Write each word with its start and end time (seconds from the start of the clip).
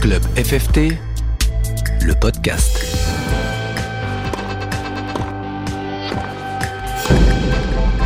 Club 0.00 0.22
FFT, 0.36 0.92
le 2.02 2.14
podcast. 2.20 2.78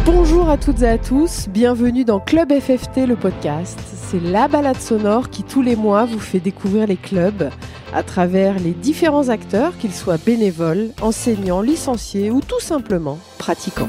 Bonjour 0.05 0.49
à 0.49 0.57
toutes 0.57 0.83
et 0.83 0.89
à 0.89 0.99
tous, 0.99 1.49
bienvenue 1.49 2.05
dans 2.05 2.21
Club 2.21 2.53
FFT, 2.53 3.07
le 3.07 3.17
podcast. 3.17 3.79
C'est 3.93 4.21
la 4.21 4.49
balade 4.49 4.81
sonore 4.81 5.31
qui 5.31 5.43
tous 5.43 5.63
les 5.63 5.77
mois 5.77 6.05
vous 6.05 6.21
fait 6.21 6.41
découvrir 6.41 6.87
les 6.87 6.97
clubs 6.97 7.51
à 7.93 8.03
travers 8.03 8.59
les 8.59 8.73
différents 8.73 9.29
acteurs, 9.29 9.77
qu'ils 9.77 9.95
soient 9.95 10.19
bénévoles, 10.19 10.91
enseignants, 11.03 11.61
licenciés 11.61 12.31
ou 12.31 12.41
tout 12.41 12.61
simplement 12.61 13.19
pratiquants. 13.39 13.89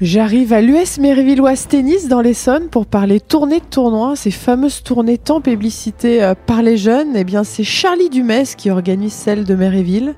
J'arrive 0.00 0.52
à 0.52 0.60
l'US 0.60 0.98
Mérivilloise 1.00 1.66
Tennis 1.66 2.06
dans 2.06 2.20
l'Essonne 2.20 2.68
pour 2.68 2.86
parler 2.86 3.18
tournée 3.18 3.58
de 3.58 3.64
tournoi, 3.64 4.14
ces 4.14 4.30
fameuses 4.30 4.84
tournées 4.84 5.18
tant 5.18 5.40
publicitées 5.40 6.22
euh, 6.22 6.34
par 6.46 6.62
les 6.62 6.76
jeunes. 6.76 7.16
Eh 7.16 7.24
bien, 7.24 7.42
c'est 7.42 7.64
Charlie 7.64 8.08
Dumès 8.08 8.54
qui 8.54 8.70
organise 8.70 9.12
celle 9.12 9.42
de 9.42 9.56
Méréville. 9.56 10.14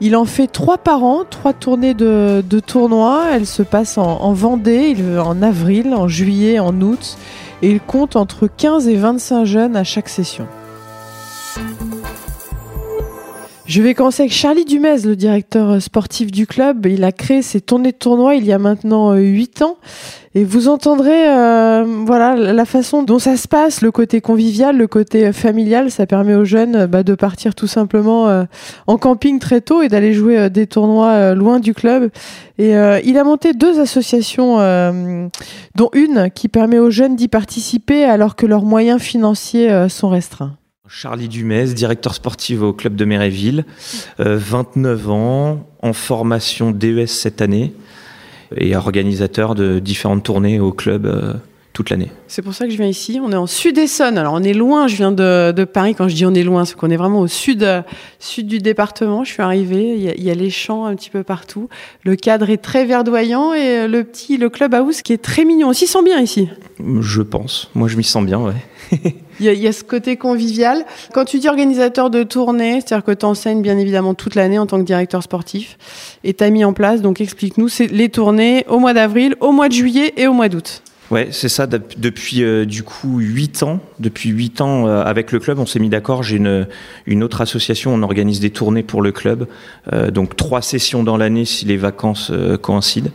Il 0.00 0.14
en 0.14 0.26
fait 0.26 0.46
trois 0.46 0.78
par 0.78 1.02
an, 1.02 1.24
trois 1.28 1.52
tournées 1.52 1.92
de, 1.92 2.44
de 2.48 2.60
tournois. 2.60 3.24
Elles 3.32 3.46
se 3.46 3.64
passent 3.64 3.98
en, 3.98 4.20
en 4.20 4.32
Vendée, 4.32 4.94
en 5.18 5.42
avril, 5.42 5.92
en 5.92 6.06
juillet, 6.06 6.60
en 6.60 6.80
août. 6.80 7.18
Et 7.62 7.70
il 7.72 7.80
compte 7.80 8.14
entre 8.14 8.46
15 8.46 8.86
et 8.86 8.94
25 8.96 9.44
jeunes 9.44 9.74
à 9.74 9.82
chaque 9.82 10.08
session. 10.08 10.46
Je 13.70 13.82
vais 13.82 13.94
commencer 13.94 14.24
avec 14.24 14.32
Charlie 14.32 14.64
Dumez, 14.64 15.02
le 15.04 15.14
directeur 15.14 15.80
sportif 15.80 16.32
du 16.32 16.48
club. 16.48 16.86
Il 16.86 17.04
a 17.04 17.12
créé 17.12 17.40
ses 17.40 17.60
tournées 17.60 17.92
de 17.92 17.96
tournoi 17.96 18.34
il 18.34 18.44
y 18.44 18.52
a 18.52 18.58
maintenant 18.58 19.14
8 19.14 19.62
ans. 19.62 19.76
Et 20.34 20.42
vous 20.42 20.66
entendrez 20.66 21.28
euh, 21.28 21.84
voilà 22.04 22.34
la 22.34 22.64
façon 22.64 23.04
dont 23.04 23.20
ça 23.20 23.36
se 23.36 23.46
passe, 23.46 23.80
le 23.80 23.92
côté 23.92 24.20
convivial, 24.20 24.76
le 24.76 24.88
côté 24.88 25.32
familial. 25.32 25.92
Ça 25.92 26.04
permet 26.06 26.34
aux 26.34 26.44
jeunes 26.44 26.86
bah, 26.86 27.04
de 27.04 27.14
partir 27.14 27.54
tout 27.54 27.68
simplement 27.68 28.26
euh, 28.26 28.42
en 28.88 28.98
camping 28.98 29.38
très 29.38 29.60
tôt 29.60 29.82
et 29.82 29.88
d'aller 29.88 30.14
jouer 30.14 30.36
euh, 30.36 30.48
des 30.48 30.66
tournois 30.66 31.10
euh, 31.10 31.34
loin 31.36 31.60
du 31.60 31.72
club. 31.72 32.10
Et 32.58 32.76
euh, 32.76 32.98
il 33.04 33.18
a 33.18 33.22
monté 33.22 33.52
deux 33.52 33.78
associations, 33.78 34.58
euh, 34.58 35.28
dont 35.76 35.90
une 35.92 36.28
qui 36.34 36.48
permet 36.48 36.80
aux 36.80 36.90
jeunes 36.90 37.14
d'y 37.14 37.28
participer 37.28 38.02
alors 38.02 38.34
que 38.34 38.46
leurs 38.46 38.64
moyens 38.64 39.00
financiers 39.00 39.70
euh, 39.70 39.88
sont 39.88 40.08
restreints. 40.08 40.56
Charlie 40.92 41.28
Dumez, 41.28 41.66
directeur 41.66 42.14
sportif 42.14 42.62
au 42.62 42.72
club 42.72 42.96
de 42.96 43.04
Méréville, 43.04 43.64
euh, 44.18 44.36
29 44.36 45.08
ans, 45.08 45.68
en 45.82 45.92
formation 45.92 46.72
DES 46.72 47.06
cette 47.06 47.40
année 47.40 47.72
et 48.56 48.74
organisateur 48.74 49.54
de 49.54 49.78
différentes 49.78 50.24
tournées 50.24 50.58
au 50.58 50.72
club 50.72 51.06
euh, 51.06 51.34
toute 51.80 51.88
l'année. 51.88 52.10
C'est 52.28 52.42
pour 52.42 52.52
ça 52.52 52.66
que 52.66 52.72
je 52.72 52.76
viens 52.76 52.86
ici. 52.86 53.18
On 53.24 53.32
est 53.32 53.36
en 53.36 53.46
Sud-Essonne. 53.46 54.18
Alors 54.18 54.34
on 54.34 54.42
est 54.42 54.52
loin. 54.52 54.86
Je 54.86 54.96
viens 54.96 55.12
de, 55.12 55.50
de 55.50 55.64
Paris. 55.64 55.94
Quand 55.94 56.08
je 56.08 56.14
dis 56.14 56.26
on 56.26 56.34
est 56.34 56.42
loin, 56.42 56.66
c'est 56.66 56.76
qu'on 56.76 56.90
est 56.90 56.98
vraiment 56.98 57.20
au 57.20 57.26
sud, 57.26 57.66
sud 58.18 58.46
du 58.46 58.58
département. 58.58 59.24
Je 59.24 59.32
suis 59.32 59.42
arrivée. 59.42 59.94
Il 59.94 60.02
y, 60.02 60.10
a, 60.10 60.14
il 60.14 60.22
y 60.22 60.30
a 60.30 60.34
les 60.34 60.50
champs 60.50 60.84
un 60.84 60.94
petit 60.94 61.08
peu 61.08 61.22
partout. 61.22 61.70
Le 62.04 62.16
cadre 62.16 62.50
est 62.50 62.58
très 62.58 62.84
verdoyant 62.84 63.54
et 63.54 63.78
euh, 63.78 63.88
le 63.88 64.04
petit, 64.04 64.36
le 64.36 64.50
club 64.50 64.74
house 64.74 65.00
qui 65.00 65.14
est 65.14 65.22
très 65.22 65.46
mignon. 65.46 65.70
On 65.70 65.72
s'y 65.72 65.86
sent 65.86 66.02
bien 66.04 66.20
ici. 66.20 66.50
Je 67.00 67.22
pense. 67.22 67.70
Moi, 67.74 67.88
je 67.88 67.96
m'y 67.96 68.04
sens 68.04 68.26
bien, 68.26 68.40
ouais. 68.40 68.52
Il 69.40 69.46
y, 69.46 69.48
a, 69.48 69.54
il 69.54 69.60
y, 69.60 69.66
a, 69.66 69.72
ce 69.72 69.82
côté 69.82 70.18
convivial. 70.18 70.84
Quand 71.14 71.24
tu 71.24 71.38
dis 71.38 71.48
organisateur 71.48 72.10
de 72.10 72.24
tournée, 72.24 72.82
c'est-à-dire 72.82 73.02
que 73.02 73.12
tu 73.12 73.24
enseignes 73.24 73.62
bien 73.62 73.78
évidemment 73.78 74.12
toute 74.12 74.34
l'année 74.34 74.58
en 74.58 74.66
tant 74.66 74.78
que 74.78 74.84
directeur 74.84 75.22
sportif 75.22 75.78
et 76.24 76.34
tu 76.34 76.44
as 76.44 76.50
mis 76.50 76.62
en 76.62 76.74
place, 76.74 77.00
donc 77.00 77.22
explique-nous, 77.22 77.68
les 77.90 78.10
tournées 78.10 78.66
au 78.68 78.78
mois 78.78 78.92
d'avril, 78.92 79.36
au 79.40 79.52
mois 79.52 79.68
de 79.68 79.72
juillet 79.72 80.12
et 80.18 80.26
au 80.26 80.34
mois 80.34 80.50
d'août. 80.50 80.82
Ouais, 81.10 81.28
c'est 81.32 81.48
ça. 81.48 81.66
Depuis 81.66 82.44
euh, 82.44 82.64
du 82.64 82.84
coup 82.84 83.18
8 83.18 83.64
ans, 83.64 83.80
depuis 83.98 84.30
8 84.30 84.60
ans 84.60 84.86
euh, 84.86 85.02
avec 85.02 85.32
le 85.32 85.40
club, 85.40 85.58
on 85.58 85.66
s'est 85.66 85.80
mis 85.80 85.88
d'accord. 85.88 86.22
J'ai 86.22 86.36
une, 86.36 86.68
une 87.06 87.24
autre 87.24 87.40
association, 87.40 87.92
on 87.92 88.02
organise 88.02 88.38
des 88.38 88.50
tournées 88.50 88.84
pour 88.84 89.02
le 89.02 89.10
club. 89.10 89.48
Euh, 89.92 90.12
donc 90.12 90.36
trois 90.36 90.62
sessions 90.62 91.02
dans 91.02 91.16
l'année 91.16 91.44
si 91.44 91.64
les 91.64 91.76
vacances 91.76 92.30
euh, 92.32 92.56
coïncident. 92.56 93.10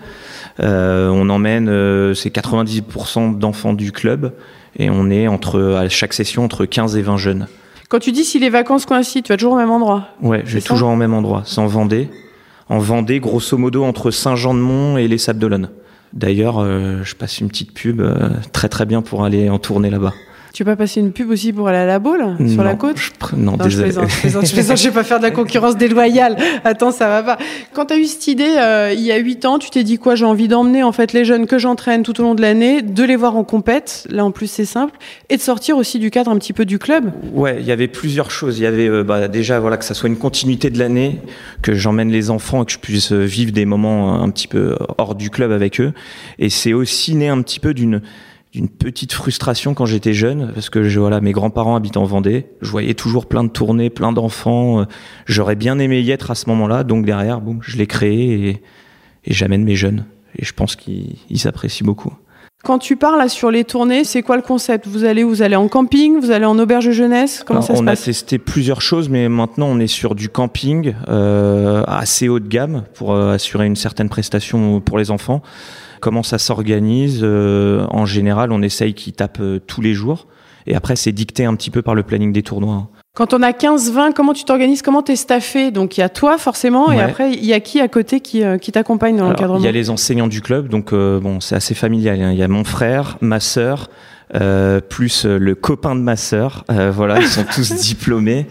on 0.59 1.29
emmène, 1.29 1.67
c'est 2.16 2.33
90% 2.33 3.38
d'enfants 3.38 3.73
du 3.73 3.91
club 3.91 4.33
et 4.77 4.89
on 4.89 5.09
est 5.09 5.27
entre 5.27 5.75
à 5.75 5.88
chaque 5.88 6.13
session 6.13 6.44
entre 6.44 6.66
15 6.66 6.97
et 6.97 7.01
20 7.01 7.17
jeunes. 7.17 7.47
Quand 7.88 8.00
tu 8.00 8.12
dis 8.12 8.25
si 8.25 8.39
les 8.39 8.50
vacances 8.50 8.85
coïncident, 8.85 9.23
tu 9.23 9.31
vas 9.31 9.38
toujours 9.38 9.53
au 9.53 9.57
même 9.57 9.72
endroit? 9.72 10.09
Ouais, 10.22 10.41
je 10.45 10.56
vais 10.56 10.62
toujours 10.62 10.89
au 10.89 10.95
même 10.95 11.13
endroit. 11.13 11.44
C'est 11.45 11.59
en 11.59 11.67
Vendée. 11.67 12.09
En 12.67 12.79
Vendée, 12.79 13.19
grosso 13.19 13.57
modo, 13.57 13.83
entre 13.83 14.12
Saint-Jean-de-Mont 14.12 14.97
et 14.97 15.07
les 15.07 15.17
Sables 15.17 15.39
d'Olonne. 15.39 15.69
D'ailleurs, 16.15 16.59
euh, 16.59 17.03
je 17.03 17.13
passe 17.13 17.39
une 17.39 17.49
petite 17.49 17.73
pub 17.73 17.99
euh, 17.99 18.29
très 18.53 18.69
très 18.69 18.85
bien 18.85 19.01
pour 19.01 19.25
aller 19.25 19.49
en 19.49 19.59
tournée 19.59 19.89
là-bas. 19.89 20.13
Tu 20.55 20.63
peux 20.63 20.71
pas 20.71 20.77
passer 20.77 21.01
une 21.01 21.11
pub 21.11 21.31
aussi 21.31 21.51
pour 21.51 21.67
aller 21.67 21.79
à 21.79 21.85
la 21.85 21.99
boule 21.99 22.38
sur 22.47 22.59
non, 22.59 22.63
la 22.63 22.75
côte 22.75 22.97
je 22.97 23.11
pr... 23.11 23.35
Non, 23.35 23.57
non, 23.57 23.66
désolé. 23.66 23.91
Je 23.91 23.97
plaisante, 23.97 24.09
je 24.09 24.19
plaisante, 24.21 24.45
je 24.45 24.53
plaisante, 24.53 24.77
je 24.77 24.83
vais 24.85 24.93
pas 24.93 25.03
faire 25.03 25.17
de 25.17 25.23
la 25.23 25.31
concurrence 25.31 25.75
déloyale. 25.75 26.38
Attends, 26.63 26.91
ça 26.91 27.09
va 27.09 27.23
pas. 27.23 27.38
Quand 27.73 27.88
tu 27.88 27.93
as 27.93 27.97
eu 27.97 28.05
cette 28.05 28.25
idée 28.27 28.55
euh, 28.57 28.94
il 28.94 29.01
y 29.01 29.11
a 29.11 29.17
8 29.17 29.44
ans, 29.44 29.59
tu 29.59 29.69
t'es 29.69 29.83
dit 29.83 29.97
quoi 29.97 30.15
J'ai 30.15 30.23
envie 30.23 30.47
d'emmener 30.47 30.81
en 30.81 30.94
fait 30.94 31.11
les 31.11 31.25
jeunes 31.25 31.45
que 31.45 31.59
j'entraîne 31.59 32.03
tout 32.03 32.17
au 32.21 32.23
long 32.23 32.35
de 32.35 32.41
l'année, 32.41 32.81
de 32.81 33.03
les 33.03 33.17
voir 33.17 33.35
en 33.35 33.44
compète, 33.44 34.07
là 34.09 34.23
en 34.23 34.31
plus 34.31 34.47
c'est 34.47 34.63
simple, 34.63 34.97
et 35.27 35.35
de 35.35 35.41
sortir 35.41 35.75
aussi 35.75 35.99
du 35.99 36.09
cadre 36.09 36.31
un 36.31 36.38
petit 36.38 36.53
peu 36.53 36.63
du 36.63 36.79
club. 36.79 37.11
Ouais, 37.33 37.57
il 37.59 37.65
y 37.65 37.73
avait 37.73 37.89
plusieurs 37.89 38.31
choses. 38.31 38.57
Il 38.57 38.63
y 38.63 38.65
avait 38.65 38.88
euh, 38.88 39.03
bah, 39.03 39.27
déjà 39.27 39.59
voilà 39.59 39.75
que 39.75 39.83
ça 39.83 39.94
soit 39.94 40.07
une 40.07 40.17
continuité 40.17 40.69
de 40.69 40.79
l'année, 40.79 41.19
que 41.63 41.73
j'emmène 41.73 42.11
les 42.11 42.29
enfants 42.29 42.63
et 42.63 42.65
que 42.65 42.71
je 42.71 42.79
puisse 42.79 43.11
vivre 43.11 43.51
des 43.51 43.65
moments 43.65 44.23
un 44.23 44.29
petit 44.29 44.47
peu 44.47 44.77
hors 44.97 45.15
du 45.15 45.29
club 45.29 45.51
avec 45.51 45.81
eux. 45.81 45.91
Et 46.39 46.49
c'est 46.49 46.71
aussi 46.71 47.13
né 47.13 47.27
un 47.27 47.41
petit 47.41 47.59
peu 47.59 47.73
d'une 47.73 48.01
d'une 48.55 48.69
petite 48.69 49.11
frustration 49.11 49.73
quand 49.73 49.85
j'étais 49.85 50.13
jeune 50.13 50.51
parce 50.53 50.69
que 50.69 50.83
je, 50.83 50.99
voilà 51.01 51.19
mes 51.19 51.33
grands-parents 51.33 51.75
habitent 51.75 51.97
en 51.97 52.05
Vendée. 52.05 52.47
Je 52.61 52.71
voyais 52.71 52.93
toujours 52.93 53.25
plein 53.25 53.43
de 53.43 53.49
tournées 53.49 53.89
plein 53.89 54.13
d'enfants 54.13 54.85
j'aurais 55.25 55.55
bien 55.57 55.77
aimé 55.77 55.99
y 55.99 56.11
être 56.11 56.31
à 56.31 56.35
ce 56.35 56.47
moment-là. 56.49 56.85
Donc 56.85 57.05
derrière 57.05 57.41
boum 57.41 57.59
je 57.61 57.75
l'ai 57.77 57.85
créé 57.85 58.49
et, 58.49 58.61
et 59.25 59.33
j'amène 59.33 59.65
mes 59.65 59.75
jeunes. 59.75 60.05
Et 60.38 60.45
je 60.45 60.53
pense 60.53 60.77
qu'ils 60.77 61.17
s'apprécient 61.35 61.85
beaucoup. 61.85 62.13
Quand 62.63 62.79
tu 62.79 62.95
parles 62.95 63.19
là, 63.19 63.29
sur 63.29 63.51
les 63.51 63.63
tournées, 63.63 64.03
c'est 64.03 64.23
quoi 64.23 64.38
le 64.38 64.41
concept? 64.41 64.88
Vous 64.88 65.03
allez 65.03 65.23
vous 65.23 65.41
allez 65.44 65.55
en 65.55 65.67
camping, 65.67 66.19
vous 66.19 66.31
allez 66.31 66.45
en 66.45 66.57
auberge 66.57 66.88
de 66.88 66.91
jeunesse? 66.91 67.44
Comment 67.45 67.59
Alors, 67.59 67.67
ça 67.67 67.75
se 67.75 67.81
On 67.81 67.85
passe? 67.85 68.01
a 68.01 68.05
testé 68.05 68.39
plusieurs 68.39 68.81
choses, 68.81 69.07
mais 69.07 69.29
maintenant 69.29 69.67
on 69.67 69.79
est 69.79 69.85
sur 69.88 70.15
du 70.15 70.29
camping 70.29 70.95
euh, 71.07 71.83
assez 71.88 72.27
haut 72.27 72.39
de 72.39 72.47
gamme 72.47 72.85
pour 72.95 73.13
euh, 73.13 73.33
assurer 73.33 73.67
une 73.67 73.75
certaine 73.75 74.09
prestation 74.09 74.79
pour 74.79 74.97
les 74.97 75.11
enfants. 75.11 75.44
Comment 76.05 76.21
ça 76.21 76.38
s'organise 76.38 77.21
euh, 77.23 77.88
En 77.89 78.05
général, 78.05 78.51
on 78.51 78.61
essaye 78.61 78.93
qu'ils 78.93 79.13
tapent 79.13 79.39
euh, 79.41 79.59
tous 79.66 79.81
les 79.81 79.95
jours. 79.95 80.27
Et 80.67 80.75
après, 80.75 80.95
c'est 80.95 81.11
dicté 81.11 81.45
un 81.45 81.55
petit 81.55 81.71
peu 81.71 81.81
par 81.81 81.95
le 81.95 82.03
planning 82.03 82.31
des 82.31 82.43
tournois. 82.43 82.89
Quand 83.16 83.33
on 83.33 83.41
a 83.41 83.49
15-20, 83.49 84.13
comment 84.13 84.33
tu 84.33 84.44
t'organises 84.44 84.83
Comment 84.83 85.01
tu 85.01 85.13
es 85.13 85.15
staffé? 85.15 85.71
Donc 85.71 85.97
il 85.97 86.01
y 86.01 86.03
a 86.03 86.09
toi 86.09 86.38
forcément, 86.38 86.89
Ouais. 86.89 86.97
et 86.97 87.01
après 87.01 87.31
il 87.31 87.44
y 87.44 87.53
a 87.53 87.59
qui 87.59 87.81
à 87.81 87.88
côté 87.88 88.19
qui, 88.19 88.44
euh, 88.44 88.59
qui 88.59 88.71
t'accompagne 88.71 89.17
dans 89.17 89.29
l'encadrement? 89.29 89.57
il 89.59 89.65
y 89.65 89.67
a 89.67 89.71
les 89.71 89.89
enseignants 89.89 90.27
du 90.27 90.41
club, 90.41 90.67
donc 90.67 90.94
euh, 90.94 91.19
bon, 91.19 91.39
c'est 91.39 91.55
assez 91.55 91.73
familial. 91.73 92.21
hein. 92.21 92.31
Il 92.33 92.38
y 92.38 92.44
a 92.44 92.47
mon 92.47 92.63
frère, 92.65 93.17
ma 93.21 93.39
sœur, 93.39 93.89
euh, 94.34 94.81
plus 94.81 95.25
euh, 95.25 95.38
le 95.38 95.53
copain 95.53 95.96
de 95.96 96.02
ma 96.02 96.16
sœur. 96.16 96.63
Euh, 96.72 96.91
voilà, 96.91 97.19
ils 97.19 97.28
sont 97.28 97.44
tous 97.53 97.72
diplômés. 97.81 98.47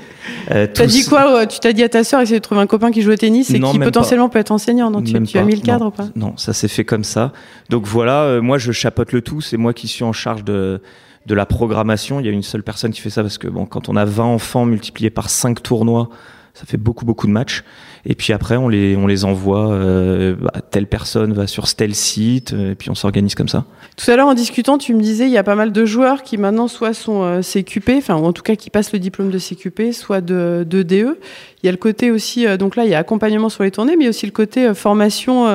Euh, 0.50 0.66
T'as 0.72 0.84
tous- 0.84 0.90
dit 0.92 1.04
quoi 1.04 1.34
ouais, 1.34 1.46
Tu 1.48 1.58
t'as 1.58 1.72
dit 1.72 1.82
à 1.82 1.88
ta 1.88 2.04
sœur 2.04 2.20
essayer 2.20 2.38
de 2.38 2.42
trouver 2.44 2.60
un 2.60 2.66
copain 2.66 2.90
qui 2.92 3.02
joue 3.02 3.10
au 3.10 3.16
tennis 3.16 3.50
et 3.50 3.58
Non, 3.58 3.72
qui 3.72 3.78
potentiellement 3.78 4.28
peut 4.28 4.38
être 4.38 4.52
enseignant. 4.52 4.90
Non, 4.90 5.02
tu, 5.02 5.20
tu 5.24 5.38
as 5.38 5.42
mis 5.42 5.54
le 5.56 5.60
cadre 5.62 5.84
non. 5.84 5.88
ou 5.88 5.90
pas? 5.90 6.08
Non, 6.14 6.36
ça 6.36 6.52
s'est 6.52 6.68
fait 6.68 6.84
comme 6.84 7.04
ça. 7.04 7.32
Donc 7.70 7.86
voilà, 7.86 8.22
euh, 8.22 8.40
moi 8.40 8.58
je 8.58 8.70
chapote 8.72 9.12
le 9.12 9.20
tout, 9.22 9.40
c'est 9.40 9.56
moi 9.56 9.72
qui 9.74 9.88
suis 9.88 10.04
en 10.04 10.12
charge 10.12 10.44
de, 10.44 10.80
de 11.26 11.34
la 11.34 11.46
programmation. 11.46 12.20
Il 12.20 12.26
y 12.26 12.28
a 12.28 12.32
une 12.32 12.42
seule 12.42 12.62
personne 12.62 12.92
qui 12.92 13.00
fait 13.00 13.10
ça 13.10 13.22
parce 13.22 13.38
que 13.38 13.48
bon, 13.48 13.66
quand 13.66 13.88
on 13.88 13.96
a 13.96 14.04
20 14.04 14.22
enfants 14.24 14.64
multipliés 14.66 15.10
par 15.10 15.28
5 15.28 15.62
tournois, 15.62 16.08
ça 16.54 16.64
fait 16.66 16.76
beaucoup 16.76 17.04
beaucoup 17.04 17.26
de 17.26 17.32
matchs. 17.32 17.64
Et 18.06 18.14
puis 18.14 18.32
après, 18.32 18.56
on 18.56 18.68
les, 18.68 18.96
on 18.96 19.06
les 19.06 19.24
envoie, 19.24 19.72
euh, 19.72 20.34
bah, 20.38 20.52
telle 20.70 20.86
personne 20.86 21.32
va 21.32 21.46
sur 21.46 21.72
tel 21.74 21.94
site, 21.94 22.52
euh, 22.52 22.72
et 22.72 22.74
puis 22.74 22.90
on 22.90 22.94
s'organise 22.94 23.34
comme 23.34 23.48
ça. 23.48 23.64
Tout 23.96 24.10
à 24.10 24.16
l'heure 24.16 24.26
en 24.26 24.34
discutant, 24.34 24.76
tu 24.76 24.92
me 24.92 25.00
disais 25.00 25.26
il 25.26 25.30
y 25.30 25.38
a 25.38 25.44
pas 25.44 25.54
mal 25.54 25.70
de 25.70 25.84
joueurs 25.84 26.22
qui 26.22 26.36
maintenant 26.36 26.66
soit 26.66 26.94
sont 26.94 27.22
euh, 27.22 27.40
CQP, 27.42 27.90
enfin 27.98 28.14
en 28.14 28.32
tout 28.32 28.42
cas 28.42 28.56
qui 28.56 28.68
passent 28.68 28.92
le 28.92 28.98
diplôme 28.98 29.30
de 29.30 29.38
CQP, 29.38 29.92
soit 29.92 30.20
de, 30.20 30.66
de 30.68 30.82
DE. 30.82 31.16
Il 31.62 31.66
y 31.66 31.68
a 31.68 31.72
le 31.72 31.78
côté 31.78 32.10
aussi, 32.10 32.46
euh, 32.46 32.56
donc 32.56 32.74
là 32.76 32.84
il 32.84 32.90
y 32.90 32.94
a 32.94 32.98
accompagnement 32.98 33.48
sur 33.48 33.62
les 33.62 33.70
tournées, 33.70 33.96
mais 33.96 34.02
il 34.02 34.06
y 34.06 34.08
a 34.08 34.10
aussi 34.10 34.26
le 34.26 34.32
côté 34.32 34.66
euh, 34.66 34.74
formation 34.74 35.46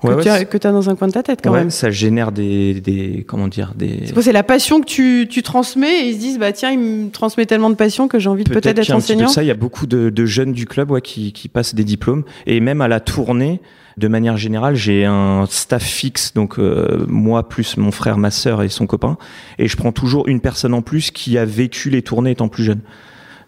que 0.00 0.06
Ouais, 0.08 0.14
ouais, 0.14 0.22
tu 0.22 0.28
as, 0.28 0.44
que 0.44 0.58
dans 0.58 0.88
un 0.90 0.96
coin 0.96 1.08
de 1.08 1.12
ta 1.12 1.22
tête 1.22 1.40
quand 1.42 1.52
ouais, 1.52 1.60
même. 1.60 1.70
ça 1.70 1.90
génère 1.90 2.32
des, 2.32 2.80
des 2.80 3.24
comment 3.26 3.48
dire, 3.48 3.74
des. 3.76 4.04
C'est 4.20 4.32
la 4.32 4.42
passion 4.42 4.80
que 4.80 4.86
tu, 4.86 5.26
tu 5.30 5.42
transmets 5.42 6.02
et 6.04 6.08
ils 6.08 6.14
se 6.14 6.18
disent 6.18 6.38
bah 6.38 6.52
tiens 6.52 6.70
il 6.70 6.78
me 6.78 7.10
transmet 7.10 7.46
tellement 7.46 7.70
de 7.70 7.74
passion 7.74 8.08
que 8.08 8.18
j'ai 8.18 8.28
envie 8.28 8.44
de 8.44 8.50
peut-être 8.50 8.74
qu'il 8.74 8.80
être 8.80 8.88
y 8.88 8.92
a 8.92 8.94
un 8.94 8.98
petit 8.98 9.08
peu 9.08 9.12
enseignant. 9.14 9.28
de 9.28 9.32
ça. 9.32 9.42
Il 9.42 9.46
y 9.46 9.50
a 9.50 9.54
beaucoup 9.54 9.86
de, 9.86 10.10
de 10.10 10.24
jeunes 10.26 10.52
du 10.52 10.66
club 10.66 10.90
ouais, 10.90 11.00
qui, 11.02 11.32
qui 11.32 11.48
passent 11.48 11.74
des 11.74 11.84
diplômes. 11.84 12.24
Et 12.46 12.60
même 12.60 12.80
à 12.80 12.88
la 12.88 13.00
tournée, 13.00 13.60
de 13.96 14.08
manière 14.08 14.36
générale, 14.36 14.74
j'ai 14.76 15.04
un 15.04 15.44
staff 15.48 15.82
fixe, 15.82 16.32
donc 16.32 16.58
euh, 16.58 17.04
moi 17.08 17.48
plus 17.48 17.76
mon 17.76 17.90
frère, 17.90 18.16
ma 18.16 18.30
sœur 18.30 18.62
et 18.62 18.68
son 18.68 18.86
copain. 18.86 19.18
Et 19.58 19.68
je 19.68 19.76
prends 19.76 19.92
toujours 19.92 20.26
une 20.28 20.40
personne 20.40 20.74
en 20.74 20.82
plus 20.82 21.10
qui 21.10 21.36
a 21.36 21.44
vécu 21.44 21.90
les 21.90 22.02
tournées 22.02 22.30
étant 22.30 22.48
plus 22.48 22.64
jeune. 22.64 22.80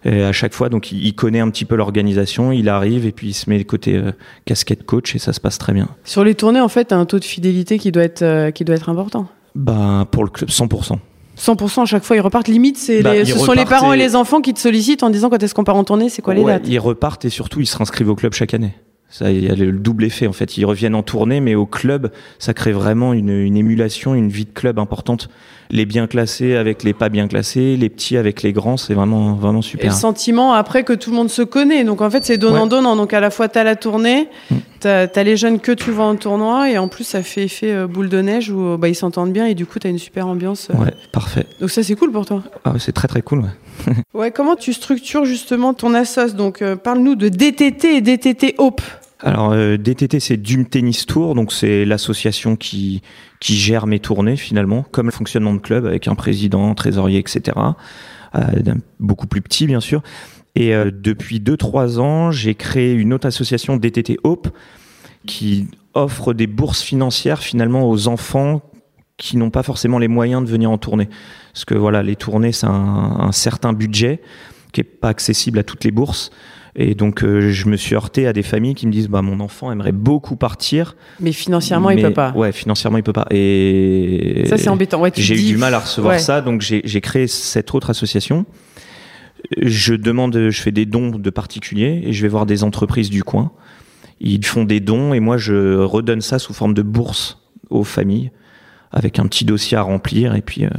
Et 0.05 0.23
à 0.23 0.31
chaque 0.31 0.53
fois, 0.53 0.69
donc 0.69 0.91
il 0.91 1.13
connaît 1.15 1.39
un 1.39 1.49
petit 1.49 1.65
peu 1.65 1.75
l'organisation, 1.75 2.51
il 2.51 2.67
arrive 2.69 3.05
et 3.05 3.11
puis 3.11 3.27
il 3.29 3.33
se 3.33 3.49
met 3.49 3.63
côté 3.63 3.95
euh, 3.95 4.11
casquette 4.45 4.85
coach 4.85 5.15
et 5.15 5.19
ça 5.19 5.31
se 5.33 5.39
passe 5.39 5.57
très 5.57 5.71
bien. 5.73 5.87
Sur 6.03 6.23
les 6.23 6.35
tournées, 6.35 6.59
en 6.59 6.67
fait, 6.67 6.85
tu 6.89 6.93
as 6.93 6.97
un 6.97 7.05
taux 7.05 7.19
de 7.19 7.23
fidélité 7.23 7.79
qui 7.79 7.91
doit 7.91 8.03
être, 8.03 8.21
euh, 8.21 8.51
qui 8.51 8.65
doit 8.65 8.75
être 8.75 8.89
important. 8.89 9.27
Bah, 9.55 10.05
pour 10.11 10.23
le 10.23 10.29
club, 10.29 10.49
100%. 10.49 10.99
100% 11.37 11.81
à 11.81 11.85
chaque 11.85 12.03
fois, 12.03 12.15
ils 12.15 12.19
repartent. 12.21 12.47
Limite, 12.47 12.77
c'est 12.77 13.01
Bah, 13.01 13.13
les- 13.13 13.25
ce 13.25 13.37
sont 13.39 13.53
les 13.53 13.65
parents 13.65 13.93
et 13.93 13.95
et- 13.95 13.99
les 13.99 14.15
enfants 14.15 14.41
qui 14.41 14.53
te 14.53 14.59
sollicitent 14.59 15.03
en 15.03 15.09
disant 15.09 15.29
quand 15.29 15.41
est-ce 15.41 15.55
qu'on 15.55 15.63
part 15.63 15.75
en 15.77 15.83
tournée, 15.83 16.09
c'est 16.09 16.21
quoi 16.21 16.33
les 16.33 16.41
Ouais, 16.41 16.53
dates? 16.53 16.67
Ils 16.67 16.79
repartent 16.79 17.25
et 17.25 17.29
surtout 17.29 17.59
ils 17.61 17.65
se 17.65 17.77
réinscrivent 17.77 18.09
au 18.09 18.15
club 18.15 18.33
chaque 18.33 18.53
année. 18.53 18.73
Ça, 19.15 19.29
il 19.31 19.43
y 19.45 19.47
a 19.47 19.53
le 19.53 19.71
double 19.73 20.05
effet 20.05 20.25
en 20.25 20.33
fait. 20.33 20.57
Ils 20.57 20.65
reviennent 20.65 20.95
en 20.95 21.03
tournée, 21.03 21.39
mais 21.39 21.53
au 21.53 21.67
club, 21.67 22.11
ça 22.39 22.55
crée 22.55 22.71
vraiment 22.71 23.13
une, 23.13 23.29
une 23.29 23.55
émulation, 23.55 24.15
une 24.15 24.29
vie 24.29 24.45
de 24.45 24.51
club 24.51 24.79
importante. 24.79 25.29
Les 25.69 25.85
bien 25.85 26.07
classés 26.07 26.55
avec 26.55 26.81
les 26.81 26.93
pas 26.93 27.09
bien 27.09 27.27
classés, 27.27 27.77
les 27.77 27.89
petits 27.89 28.17
avec 28.17 28.41
les 28.41 28.53
grands, 28.53 28.75
c'est 28.75 28.95
vraiment 28.95 29.33
vraiment 29.35 29.59
Et 29.59 29.61
le 29.63 29.67
super. 29.67 29.93
sentiment 29.93 30.53
après 30.53 30.83
que 30.83 30.93
tout 30.93 31.11
le 31.11 31.15
monde 31.15 31.29
se 31.29 31.43
connaît. 31.43 31.83
Donc 31.83 32.01
en 32.01 32.09
fait, 32.09 32.23
c'est 32.25 32.37
donnant-donnant. 32.39 32.95
Donc 32.95 33.13
à 33.13 33.19
la 33.19 33.29
fois, 33.29 33.47
tu 33.49 33.59
as 33.59 33.63
la 33.63 33.75
tournée, 33.75 34.29
Mm. 34.49 34.55
tu 34.81 34.87
as, 34.87 35.23
les 35.23 35.37
jeunes 35.37 35.59
que 35.59 35.71
tu 35.71 35.91
vois 35.91 36.05
en 36.05 36.15
tournoi, 36.15 36.71
et 36.71 36.79
en 36.79 36.87
plus, 36.87 37.03
ça 37.03 37.21
fait 37.21 37.43
effet 37.43 37.71
euh, 37.71 37.85
boule 37.87 38.09
de 38.09 38.19
neige 38.19 38.49
où 38.49 38.61
euh, 38.73 38.77
bah, 38.77 38.89
ils 38.89 38.95
s'entendent 38.95 39.31
bien 39.31 39.45
et 39.45 39.53
du 39.53 39.67
coup, 39.67 39.77
tu 39.77 39.85
as 39.85 39.91
une 39.91 39.99
super 39.99 40.25
ambiance. 40.27 40.69
euh. 40.73 40.77
Ouais, 40.83 40.93
parfait. 41.11 41.45
Donc 41.61 41.69
ça, 41.69 41.83
c'est 41.83 41.95
cool 41.95 42.11
pour 42.11 42.25
toi. 42.25 42.41
Ah, 42.65 42.71
ouais, 42.71 42.79
c'est 42.79 42.91
très 42.93 43.07
très 43.07 43.21
cool. 43.21 43.41
Ouais. 43.41 43.93
Ouais, 44.15 44.31
comment 44.31 44.55
tu 44.55 44.73
structures 44.73 45.25
justement 45.25 45.73
ton 45.75 45.93
assos? 45.93 46.33
Donc 46.35 46.61
euh, 46.61 46.75
parle-nous 46.75 47.15
de 47.15 47.29
DTT 47.29 47.95
et 47.97 48.01
DTT 48.01 48.55
Hope. 48.57 48.81
Alors 49.23 49.53
euh, 49.53 49.77
DTT 49.77 50.19
c'est 50.19 50.35
Dum 50.35 50.65
Tennis 50.65 51.05
Tour, 51.05 51.33
donc 51.33 51.53
c'est 51.53 51.85
l'association 51.85 52.57
qui 52.57 53.01
qui 53.39 53.55
gère 53.55 53.87
mes 53.87 53.99
tournées 53.99 54.35
finalement, 54.35 54.85
comme 54.91 55.05
le 55.05 55.13
fonctionnement 55.13 55.53
de 55.53 55.59
club 55.59 55.85
avec 55.85 56.09
un 56.09 56.15
président, 56.15 56.75
trésorier, 56.75 57.19
etc. 57.19 57.57
Euh, 58.35 58.41
beaucoup 58.99 59.25
plus 59.25 59.41
petit 59.41 59.65
bien 59.65 59.79
sûr. 59.79 60.03
Et 60.55 60.75
euh, 60.75 60.91
depuis 60.93 61.39
2-3 61.39 61.99
ans, 61.99 62.31
j'ai 62.31 62.53
créé 62.53 62.93
une 62.93 63.13
autre 63.13 63.25
association 63.25 63.77
DTT 63.77 64.17
Hope 64.23 64.49
qui 65.25 65.67
offre 65.93 66.33
des 66.33 66.47
bourses 66.47 66.81
financières 66.81 67.39
finalement 67.39 67.89
aux 67.89 68.09
enfants 68.09 68.61
qui 69.15 69.37
n'ont 69.37 69.51
pas 69.51 69.63
forcément 69.63 69.99
les 69.99 70.09
moyens 70.09 70.43
de 70.43 70.49
venir 70.49 70.69
en 70.69 70.77
tournée. 70.77 71.07
Parce 71.53 71.63
que 71.63 71.75
voilà, 71.75 72.03
les 72.03 72.17
tournées, 72.17 72.51
c'est 72.51 72.67
un, 72.67 72.71
un 73.19 73.31
certain 73.31 73.71
budget 73.71 74.21
qui 74.73 74.81
est 74.81 74.83
pas 74.83 75.07
accessible 75.07 75.59
à 75.59 75.63
toutes 75.63 75.85
les 75.85 75.91
bourses. 75.91 76.29
Et 76.75 76.95
donc, 76.95 77.23
euh, 77.23 77.51
je 77.51 77.67
me 77.69 77.77
suis 77.77 77.93
heurté 77.93 78.25
à 78.25 78.33
des 78.33 78.41
familles 78.41 78.73
qui 78.73 78.87
me 78.87 78.91
disent, 78.91 79.07
bah, 79.07 79.21
mon 79.21 79.39
enfant 79.41 79.71
aimerait 79.71 79.91
beaucoup 79.91 80.35
partir. 80.35 80.95
Mais 81.19 81.31
financièrement, 81.31 81.91
il 81.91 81.97
mais- 81.97 82.01
peut 82.03 82.13
pas. 82.13 82.31
Ouais, 82.35 82.51
financièrement, 82.51 82.97
il 82.97 83.03
peut 83.03 83.13
pas. 83.13 83.27
Et 83.29 84.43
Ça, 84.47 84.57
c'est 84.57 84.69
embêtant. 84.69 84.99
Ouais, 84.99 85.11
j'ai 85.15 85.35
eu 85.39 85.43
du 85.53 85.57
mal 85.57 85.73
à 85.75 85.79
recevoir 85.79 86.13
Ouais. 86.15 86.19
ça, 86.19 86.41
donc 86.41 86.61
j'ai 86.61 86.81
j'ai 86.83 86.99
créé 87.01 87.27
cette 87.27 87.73
autre 87.75 87.91
association. 87.91 88.45
Je 89.61 89.93
demande, 89.93 90.49
je 90.49 90.61
fais 90.61 90.71
des 90.71 90.85
dons 90.85 91.09
de 91.11 91.29
particuliers 91.29 92.01
et 92.05 92.13
je 92.13 92.21
vais 92.23 92.27
voir 92.29 92.45
des 92.47 92.63
entreprises 92.63 93.09
du 93.11 93.23
coin. 93.23 93.51
Ils 94.19 94.43
font 94.45 94.63
des 94.63 94.79
dons 94.79 95.13
et 95.13 95.19
moi 95.19 95.37
je 95.37 95.75
redonne 95.77 96.21
ça 96.21 96.39
sous 96.39 96.53
forme 96.53 96.73
de 96.73 96.81
bourse 96.81 97.39
aux 97.69 97.83
familles 97.83 98.31
avec 98.91 99.19
un 99.19 99.27
petit 99.27 99.43
dossier 99.45 99.75
à 99.77 99.81
remplir 99.81 100.33
et 100.33 100.41
puis 100.41 100.63
euh, 100.65 100.69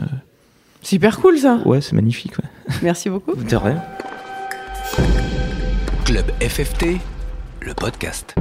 C'est 0.83 0.97
hyper 0.97 1.19
cool 1.21 1.37
ça. 1.39 1.61
ouais 1.67 1.81
c'est 1.83 1.93
magnifique. 1.95 2.39
Ouais. 2.39 2.49
Merci 2.83 3.11
beaucoup. 3.11 3.35
De 3.37 3.57
rien. 3.57 3.83
Club 6.05 6.27
FFT, 6.39 6.99
le 7.63 7.73
podcast. 7.73 8.35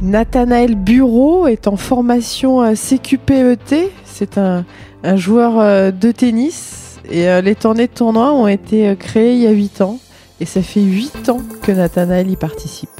Nathanaël 0.00 0.74
Bureau 0.74 1.46
est 1.46 1.68
en 1.68 1.76
formation 1.76 2.60
à 2.60 2.74
CQPET. 2.74 3.92
C'est 4.04 4.36
un, 4.36 4.64
un 5.04 5.16
joueur 5.16 5.60
euh, 5.60 5.92
de 5.92 6.10
tennis. 6.10 6.98
Et 7.08 7.28
euh, 7.28 7.40
les 7.40 7.54
tournées 7.54 7.86
de 7.86 7.92
tournoi 7.92 8.32
ont 8.32 8.48
été 8.48 8.88
euh, 8.88 8.94
créées 8.96 9.34
il 9.34 9.42
y 9.42 9.46
a 9.46 9.52
8 9.52 9.80
ans. 9.82 10.00
Et 10.40 10.44
ça 10.44 10.60
fait 10.60 10.80
8 10.80 11.28
ans 11.28 11.40
que 11.62 11.70
Nathanaël 11.70 12.28
y 12.28 12.36
participe. 12.36 12.90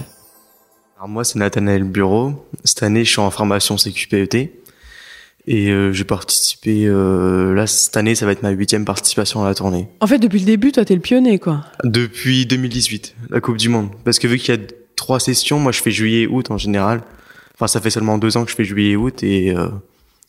Alors 0.97 1.09
moi, 1.09 1.25
c'est 1.25 1.41
Nathanaël 1.41 1.83
Bureau. 1.83 2.35
Cette 2.63 2.85
année, 2.85 3.05
je 3.05 3.11
suis 3.11 3.21
en 3.21 3.33
formation 3.33 3.75
CQPET. 3.75 4.62
Et 5.47 5.71
euh, 5.71 5.93
j'ai 5.93 6.05
participé, 6.05 6.85
euh, 6.87 7.53
là, 7.55 7.67
cette 7.67 7.97
année, 7.97 8.15
ça 8.15 8.27
va 8.27 8.33
être 8.33 8.43
ma 8.43 8.51
huitième 8.51 8.85
participation 8.85 9.43
à 9.43 9.49
la 9.49 9.55
tournée. 9.55 9.89
En 10.01 10.07
fait, 10.07 10.19
depuis 10.19 10.39
le 10.39 10.47
début, 10.47 10.71
toi, 10.71 10.85
t'es 10.85 10.95
le 10.95 11.01
pionnier, 11.01 11.39
quoi. 11.39 11.65
Depuis 11.83 12.47
2018, 12.47 13.17
la 13.31 13.41
Coupe 13.41 13.57
du 13.57 13.69
Monde. 13.69 13.89
Parce 14.05 14.19
que 14.21 14.29
vu 14.29 14.39
qu'il 14.39 14.55
y 14.55 14.59
a 14.59 14.61
trois 14.95 15.19
sessions, 15.19 15.59
moi, 15.59 15.73
je 15.73 15.83
fais 15.83 15.91
juillet-août 15.91 16.51
en 16.51 16.59
général. 16.59 17.03
Enfin, 17.55 17.67
ça 17.67 17.81
fait 17.81 17.91
seulement 17.91 18.19
deux 18.19 18.37
ans 18.37 18.45
que 18.45 18.51
je 18.51 18.57
fais 18.57 18.65
juillet-août 18.65 19.23
et 19.23 19.55
euh, 19.55 19.69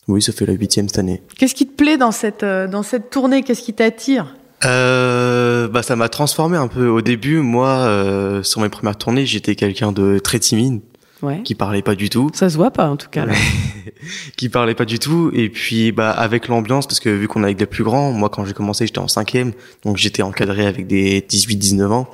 oui, 0.07 0.21
ça 0.21 0.33
fait 0.33 0.45
la 0.45 0.54
huitième 0.54 0.88
cette 0.88 1.00
année. 1.00 1.21
Qu'est-ce 1.38 1.56
qui 1.56 1.68
te 1.68 1.75
plaît 1.75 1.98
dans 1.98 2.12
cette, 2.12 2.44
euh, 2.44 2.68
dans 2.68 2.83
cette 2.83 3.10
tournée? 3.10 3.44
Qu'est-ce 3.44 3.62
qui 3.62 3.74
t'attire? 3.74 4.36
Euh, 4.65 5.68
bah, 5.68 5.83
ça 5.83 5.95
m'a 5.95 6.10
transformé 6.10 6.57
un 6.57 6.68
peu. 6.68 6.88
Au 6.88 7.01
début, 7.01 7.38
moi, 7.38 7.69
euh, 7.69 8.44
sur 8.44 8.62
mes 8.62 8.69
premières 8.69 8.98
tournées, 8.98 9.25
j'étais 9.25 9.56
quelqu'un 9.56 9.92
de 9.92 10.19
très 10.19 10.39
timide, 10.39 10.81
Ouais. 11.23 11.41
qui 11.43 11.55
parlait 11.55 11.81
pas 11.81 11.95
du 11.95 12.09
tout. 12.09 12.29
Ça 12.33 12.49
se 12.49 12.57
voit 12.57 12.69
pas, 12.71 12.89
en 12.89 12.97
tout 12.97 13.09
cas. 13.09 13.25
là. 13.25 13.33
qui 14.37 14.49
parlait 14.49 14.75
pas 14.75 14.85
du 14.85 14.99
tout. 14.99 15.31
Et 15.33 15.49
puis 15.49 15.91
bah 15.91 16.11
avec 16.11 16.47
l'ambiance 16.49 16.85
parce 16.85 16.99
que 16.99 17.09
vu 17.09 17.27
qu'on 17.27 17.41
est 17.41 17.45
avec 17.45 17.57
des 17.57 17.65
plus 17.65 17.83
grands 17.83 18.11
moi 18.11 18.29
quand 18.29 18.43
j'ai 18.45 18.53
commencé 18.53 18.85
j'étais 18.85 18.99
en 18.99 19.07
cinquième. 19.07 19.53
Donc 19.85 19.97
j'étais 19.97 20.21
encadré 20.21 20.65
avec 20.67 20.85
des 20.85 21.21
18-19 21.21 21.85
ans. 21.91 22.07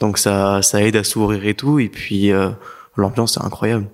Donc 0.00 0.18
ça 0.18 0.60
ça 0.62 0.82
aide 0.82 0.96
à 0.96 1.04
s'ouvrir 1.04 1.46
et 1.46 1.54
tout. 1.54 1.78
Et 1.78 1.88
puis 1.88 2.30
euh, 2.32 2.50
l'ambiance 2.96 3.34
c'est 3.34 3.44
incroyable. 3.44 3.86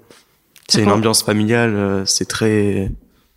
C'est 0.68 0.82
une 0.82 0.90
ambiance 0.90 1.22
familiale 1.22 1.74
euh, 1.74 2.04
c'est 2.04 2.26
très 2.26 2.90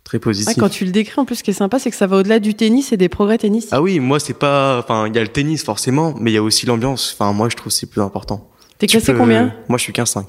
très 0.04 0.18
positif. 0.18 0.56
Quand 0.58 0.68
tu 0.68 0.84
le 0.84 0.90
décris, 0.92 1.18
en 1.18 1.24
plus, 1.24 1.36
ce 1.36 1.42
qui 1.42 1.50
est 1.50 1.54
sympa, 1.54 1.78
c'est 1.78 1.90
que 1.90 1.96
ça 1.96 2.06
va 2.06 2.18
au-delà 2.18 2.38
du 2.38 2.54
tennis 2.54 2.92
et 2.92 2.96
des 2.96 3.08
progrès 3.08 3.38
tennis. 3.38 3.68
ah 3.72 3.80
oui 3.80 4.00
moi 4.00 4.20
c'est 4.20 4.34
pas 4.38 4.78
enfin 4.78 5.06
il 5.08 5.14
y 5.14 5.18
a 5.18 5.22
le 5.22 5.28
tennis 5.28 5.62
forcément 5.64 6.14
mais 6.20 6.30
il 6.30 6.34
y 6.34 6.38
a 6.38 6.42
aussi 6.42 6.66
l'ambiance. 6.66 7.16
Enfin 7.16 7.32
moi 7.32 7.48
je 7.48 7.56
trouve 7.56 7.72
que 7.72 7.78
c'est 7.78 7.86
plus 7.90 8.00
important. 8.02 8.50
T'es 8.78 8.86
classé 8.88 9.12
peux- 9.12 9.18
combien? 9.18 9.54
Moi 9.68 9.78
je 9.78 9.84
suis 9.84 9.92
15-5 9.92 10.24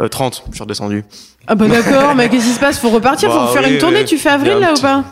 euh, 0.00 0.08
30 0.08 0.44
je 0.50 0.54
suis 0.54 0.62
redescendu 0.62 1.04
Ah 1.46 1.54
bah 1.54 1.68
d'accord, 1.68 2.14
mais 2.14 2.28
qu'est-ce 2.28 2.46
qui 2.46 2.52
se 2.52 2.60
passe? 2.60 2.78
Faut 2.78 2.90
repartir, 2.90 3.28
Bah 3.28 3.46
faut 3.46 3.52
faire 3.54 3.64
oui, 3.64 3.74
une 3.74 3.78
tournée. 3.78 4.04
Tu 4.04 4.18
fais 4.18 4.30
avril 4.30 4.54
là 4.58 4.72
ou 4.76 4.80
pas? 4.80 5.04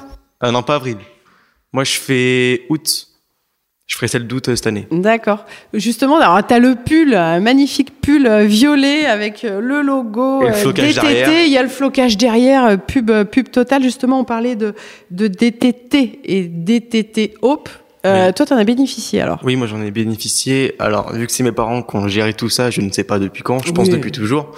Euh, 0.44 0.50
non 0.50 0.62
pas 0.62 0.76
avril 0.76 0.96
moi 1.73 1.84
je 1.84 1.93
fais 1.99 2.62
août 2.69 3.08
je 3.87 3.96
ferai 3.96 4.08
celle 4.08 4.26
d'août 4.26 4.49
euh, 4.49 4.56
cette 4.56 4.67
année 4.69 4.87
D'accord. 4.90 5.44
Justement, 5.75 6.17
alors 6.19 6.40
t'as 6.46 6.58
le 6.58 6.76
pull, 6.76 7.14
un 7.14 7.40
magnifique 7.40 8.00
pull 8.00 8.26
euh, 8.26 8.44
violet 8.44 9.05
avec 9.05 9.44
euh, 9.44 9.61
le 9.61 9.82
logo 9.82 10.40
Et 10.43 10.46
le 10.46 10.50
euh, 10.52 10.55
flocage 10.55 10.94
DTT. 10.94 11.00
derrière. 11.02 11.44
Il 11.46 11.52
y 11.52 11.58
a 11.58 11.62
le 11.62 11.69
flocage 11.69 12.17
derrière, 12.17 12.64
euh, 12.64 12.76
pub, 12.79 13.11
euh, 13.11 13.25
pub 13.25 13.50
total. 13.50 13.82
Justement, 13.82 14.20
on 14.20 14.25
parlait 14.25 14.56
de, 14.56 14.75
de 15.11 15.26
DTT 15.26 16.20
et 16.25 16.44
DTT 16.44 17.34
Hope. 17.43 17.69
Euh, 18.05 18.29
Oui. 18.29 18.35
Toi, 18.35 18.47
t'en 18.47 18.57
as 18.57 18.65
bénéficié 18.65 19.21
alors? 19.21 19.41
Oui, 19.45 19.57
moi 19.57 19.67
j'en 19.67 19.81
ai 19.83 19.91
bénéficié. 19.91 20.75
Alors, 20.79 21.13
vu 21.13 21.27
que 21.27 21.33
c'est 21.33 21.43
mes 21.43 21.53
parents 21.53 21.83
qui 21.83 21.97
ont 21.97 22.09
géré 22.09 22.35
tout 22.35 22.49
ça, 22.49 22.71
je 22.71 22.81
ne 22.81 22.91
sais 22.91 23.05
pas 23.05 23.19
depuis 23.19 23.43
quand, 23.43 23.65
je 23.65 23.73
pense 23.73 23.89
depuis 23.89 24.13
toujours. 24.13 24.53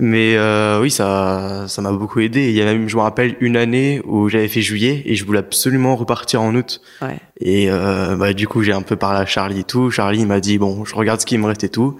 Mais 0.00 0.34
euh, 0.36 0.80
oui, 0.80 0.90
ça 0.90 1.66
ça 1.68 1.80
m'a 1.80 1.92
beaucoup 1.92 2.18
aidé. 2.18 2.48
Il 2.48 2.54
y 2.56 2.62
a 2.62 2.64
même, 2.64 2.88
je 2.88 2.96
me 2.96 3.02
rappelle, 3.02 3.36
une 3.40 3.56
année 3.56 4.00
où 4.04 4.28
j'avais 4.28 4.48
fait 4.48 4.60
juillet 4.60 5.02
et 5.04 5.14
je 5.14 5.24
voulais 5.24 5.38
absolument 5.38 5.94
repartir 5.94 6.42
en 6.42 6.52
août. 6.54 6.80
Ouais. 7.00 7.16
Et 7.40 7.70
euh, 7.70 8.16
bah, 8.16 8.32
du 8.32 8.48
coup, 8.48 8.62
j'ai 8.64 8.72
un 8.72 8.82
peu 8.82 8.96
parlé 8.96 9.20
à 9.20 9.26
Charlie 9.26 9.60
et 9.60 9.64
tout. 9.64 9.92
Charlie 9.92 10.20
il 10.20 10.26
m'a 10.26 10.40
dit, 10.40 10.58
bon, 10.58 10.84
je 10.84 10.96
regarde 10.96 11.20
ce 11.20 11.26
qui 11.26 11.38
me 11.38 11.46
reste 11.46 11.62
et 11.62 11.68
tout. 11.68 11.96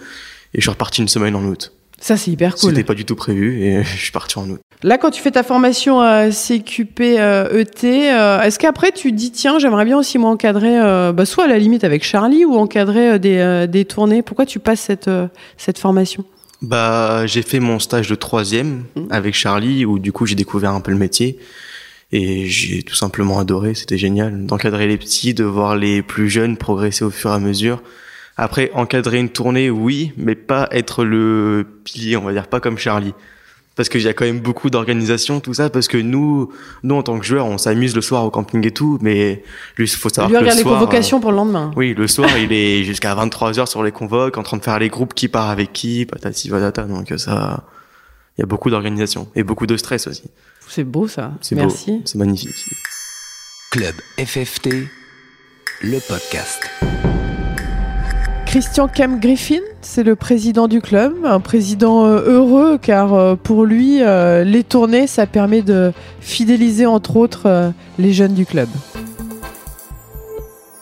Et 0.54 0.58
je 0.58 0.62
suis 0.62 0.70
reparti 0.70 1.02
une 1.02 1.08
semaine 1.08 1.36
en 1.36 1.44
août. 1.44 1.72
Ça, 2.00 2.16
c'est 2.16 2.30
hyper 2.32 2.56
cool. 2.56 2.70
C'était 2.70 2.84
pas 2.84 2.94
du 2.94 3.04
tout 3.04 3.16
prévu 3.16 3.62
et 3.62 3.82
je 3.96 3.96
suis 3.96 4.12
parti 4.12 4.38
en 4.38 4.50
août. 4.50 4.60
Là, 4.84 4.98
quand 4.98 5.10
tu 5.10 5.22
fais 5.22 5.30
ta 5.30 5.42
formation 5.42 6.00
à 6.02 6.28
CQP 6.28 7.00
euh, 7.18 7.58
ET, 7.58 7.84
euh, 8.12 8.42
est-ce 8.42 8.58
qu'après 8.58 8.92
tu 8.92 9.12
dis 9.12 9.30
tiens, 9.32 9.58
j'aimerais 9.58 9.86
bien 9.86 9.96
aussi 9.96 10.18
m'encadrer, 10.18 10.78
euh, 10.78 11.10
bah, 11.10 11.24
soit 11.24 11.44
à 11.44 11.46
la 11.46 11.58
limite 11.58 11.84
avec 11.84 12.04
Charlie 12.04 12.44
ou 12.44 12.54
encadrer 12.56 13.12
euh, 13.12 13.18
des, 13.18 13.66
des 13.66 13.86
tournées? 13.86 14.20
Pourquoi 14.20 14.44
tu 14.44 14.58
passes 14.58 14.80
cette, 14.80 15.08
cette 15.56 15.78
formation? 15.78 16.26
Bah, 16.60 17.24
j'ai 17.26 17.40
fait 17.40 17.60
mon 17.60 17.78
stage 17.78 18.08
de 18.10 18.14
troisième 18.14 18.84
Mhm. 18.94 19.06
avec 19.10 19.34
Charlie, 19.34 19.86
où 19.86 19.98
du 19.98 20.12
coup 20.12 20.26
j'ai 20.26 20.34
découvert 20.34 20.72
un 20.72 20.82
peu 20.82 20.90
le 20.90 20.98
métier. 20.98 21.38
Et 22.12 22.44
j'ai 22.46 22.82
tout 22.82 22.94
simplement 22.94 23.38
adoré, 23.38 23.74
c'était 23.74 23.96
génial 23.96 24.44
d'encadrer 24.44 24.86
les 24.86 24.98
petits, 24.98 25.32
de 25.32 25.44
voir 25.44 25.76
les 25.76 26.02
plus 26.02 26.28
jeunes 26.28 26.58
progresser 26.58 27.06
au 27.06 27.10
fur 27.10 27.30
et 27.30 27.34
à 27.34 27.38
mesure. 27.38 27.82
Après, 28.36 28.70
encadrer 28.74 29.18
une 29.18 29.30
tournée, 29.30 29.70
oui, 29.70 30.12
mais 30.18 30.34
pas 30.34 30.68
être 30.72 31.04
le 31.04 31.66
pilier, 31.84 32.18
on 32.18 32.22
va 32.24 32.32
dire, 32.32 32.48
pas 32.48 32.60
comme 32.60 32.76
Charlie. 32.76 33.14
Parce 33.76 33.88
qu'il 33.88 34.02
y 34.02 34.08
a 34.08 34.12
quand 34.12 34.24
même 34.24 34.38
beaucoup 34.40 34.70
d'organisation, 34.70 35.40
tout 35.40 35.54
ça, 35.54 35.68
parce 35.68 35.88
que 35.88 35.96
nous, 35.96 36.52
nous 36.84 36.94
en 36.94 37.02
tant 37.02 37.18
que 37.18 37.24
joueurs, 37.24 37.46
on 37.46 37.58
s'amuse 37.58 37.96
le 37.96 38.02
soir 38.02 38.24
au 38.24 38.30
camping 38.30 38.64
et 38.64 38.70
tout, 38.70 38.98
mais 39.00 39.42
lui, 39.76 39.86
il 39.86 39.88
faut 39.88 40.08
savoir 40.08 40.28
Lui 40.28 40.34
que 40.34 40.38
le 40.38 40.44
regarde 40.44 40.58
les 40.58 40.64
convocations 40.64 41.20
pour 41.20 41.32
le 41.32 41.36
lendemain. 41.38 41.70
euh, 41.72 41.76
oui, 41.76 41.94
le 41.94 42.06
soir, 42.06 42.30
il 42.38 42.52
est 42.52 42.84
jusqu'à 42.84 43.14
23h 43.14 43.66
sur 43.66 43.82
les 43.82 43.90
convoques, 43.90 44.38
en 44.38 44.44
train 44.44 44.58
de 44.58 44.62
faire 44.62 44.78
les 44.78 44.88
groupes 44.88 45.14
qui 45.14 45.26
part 45.28 45.50
avec 45.50 45.72
qui, 45.72 46.06
patati 46.06 46.50
patata. 46.50 46.84
Donc 46.84 47.12
ça, 47.16 47.64
il 48.38 48.42
y 48.42 48.44
a 48.44 48.46
beaucoup 48.46 48.70
d'organisation 48.70 49.28
et 49.34 49.42
beaucoup 49.42 49.66
de 49.66 49.76
stress 49.76 50.06
aussi. 50.06 50.24
C'est 50.68 50.84
beau 50.84 51.08
ça. 51.08 51.32
Merci. 51.52 52.02
c'est 52.04 52.18
magnifique. 52.18 52.54
Club 53.70 53.94
FFT, 54.18 54.68
le 55.82 55.98
podcast. 56.08 56.70
Christian 58.54 58.86
Cam 58.86 59.18
Griffin, 59.18 59.62
c'est 59.80 60.04
le 60.04 60.14
président 60.14 60.68
du 60.68 60.80
club, 60.80 61.12
un 61.24 61.40
président 61.40 62.06
euh, 62.06 62.22
heureux 62.24 62.78
car 62.80 63.12
euh, 63.12 63.34
pour 63.34 63.64
lui, 63.64 64.00
euh, 64.00 64.44
les 64.44 64.62
tournées, 64.62 65.08
ça 65.08 65.26
permet 65.26 65.60
de 65.60 65.92
fidéliser 66.20 66.86
entre 66.86 67.16
autres 67.16 67.72
les 67.98 68.12
jeunes 68.12 68.34
du 68.34 68.46
club. 68.46 68.68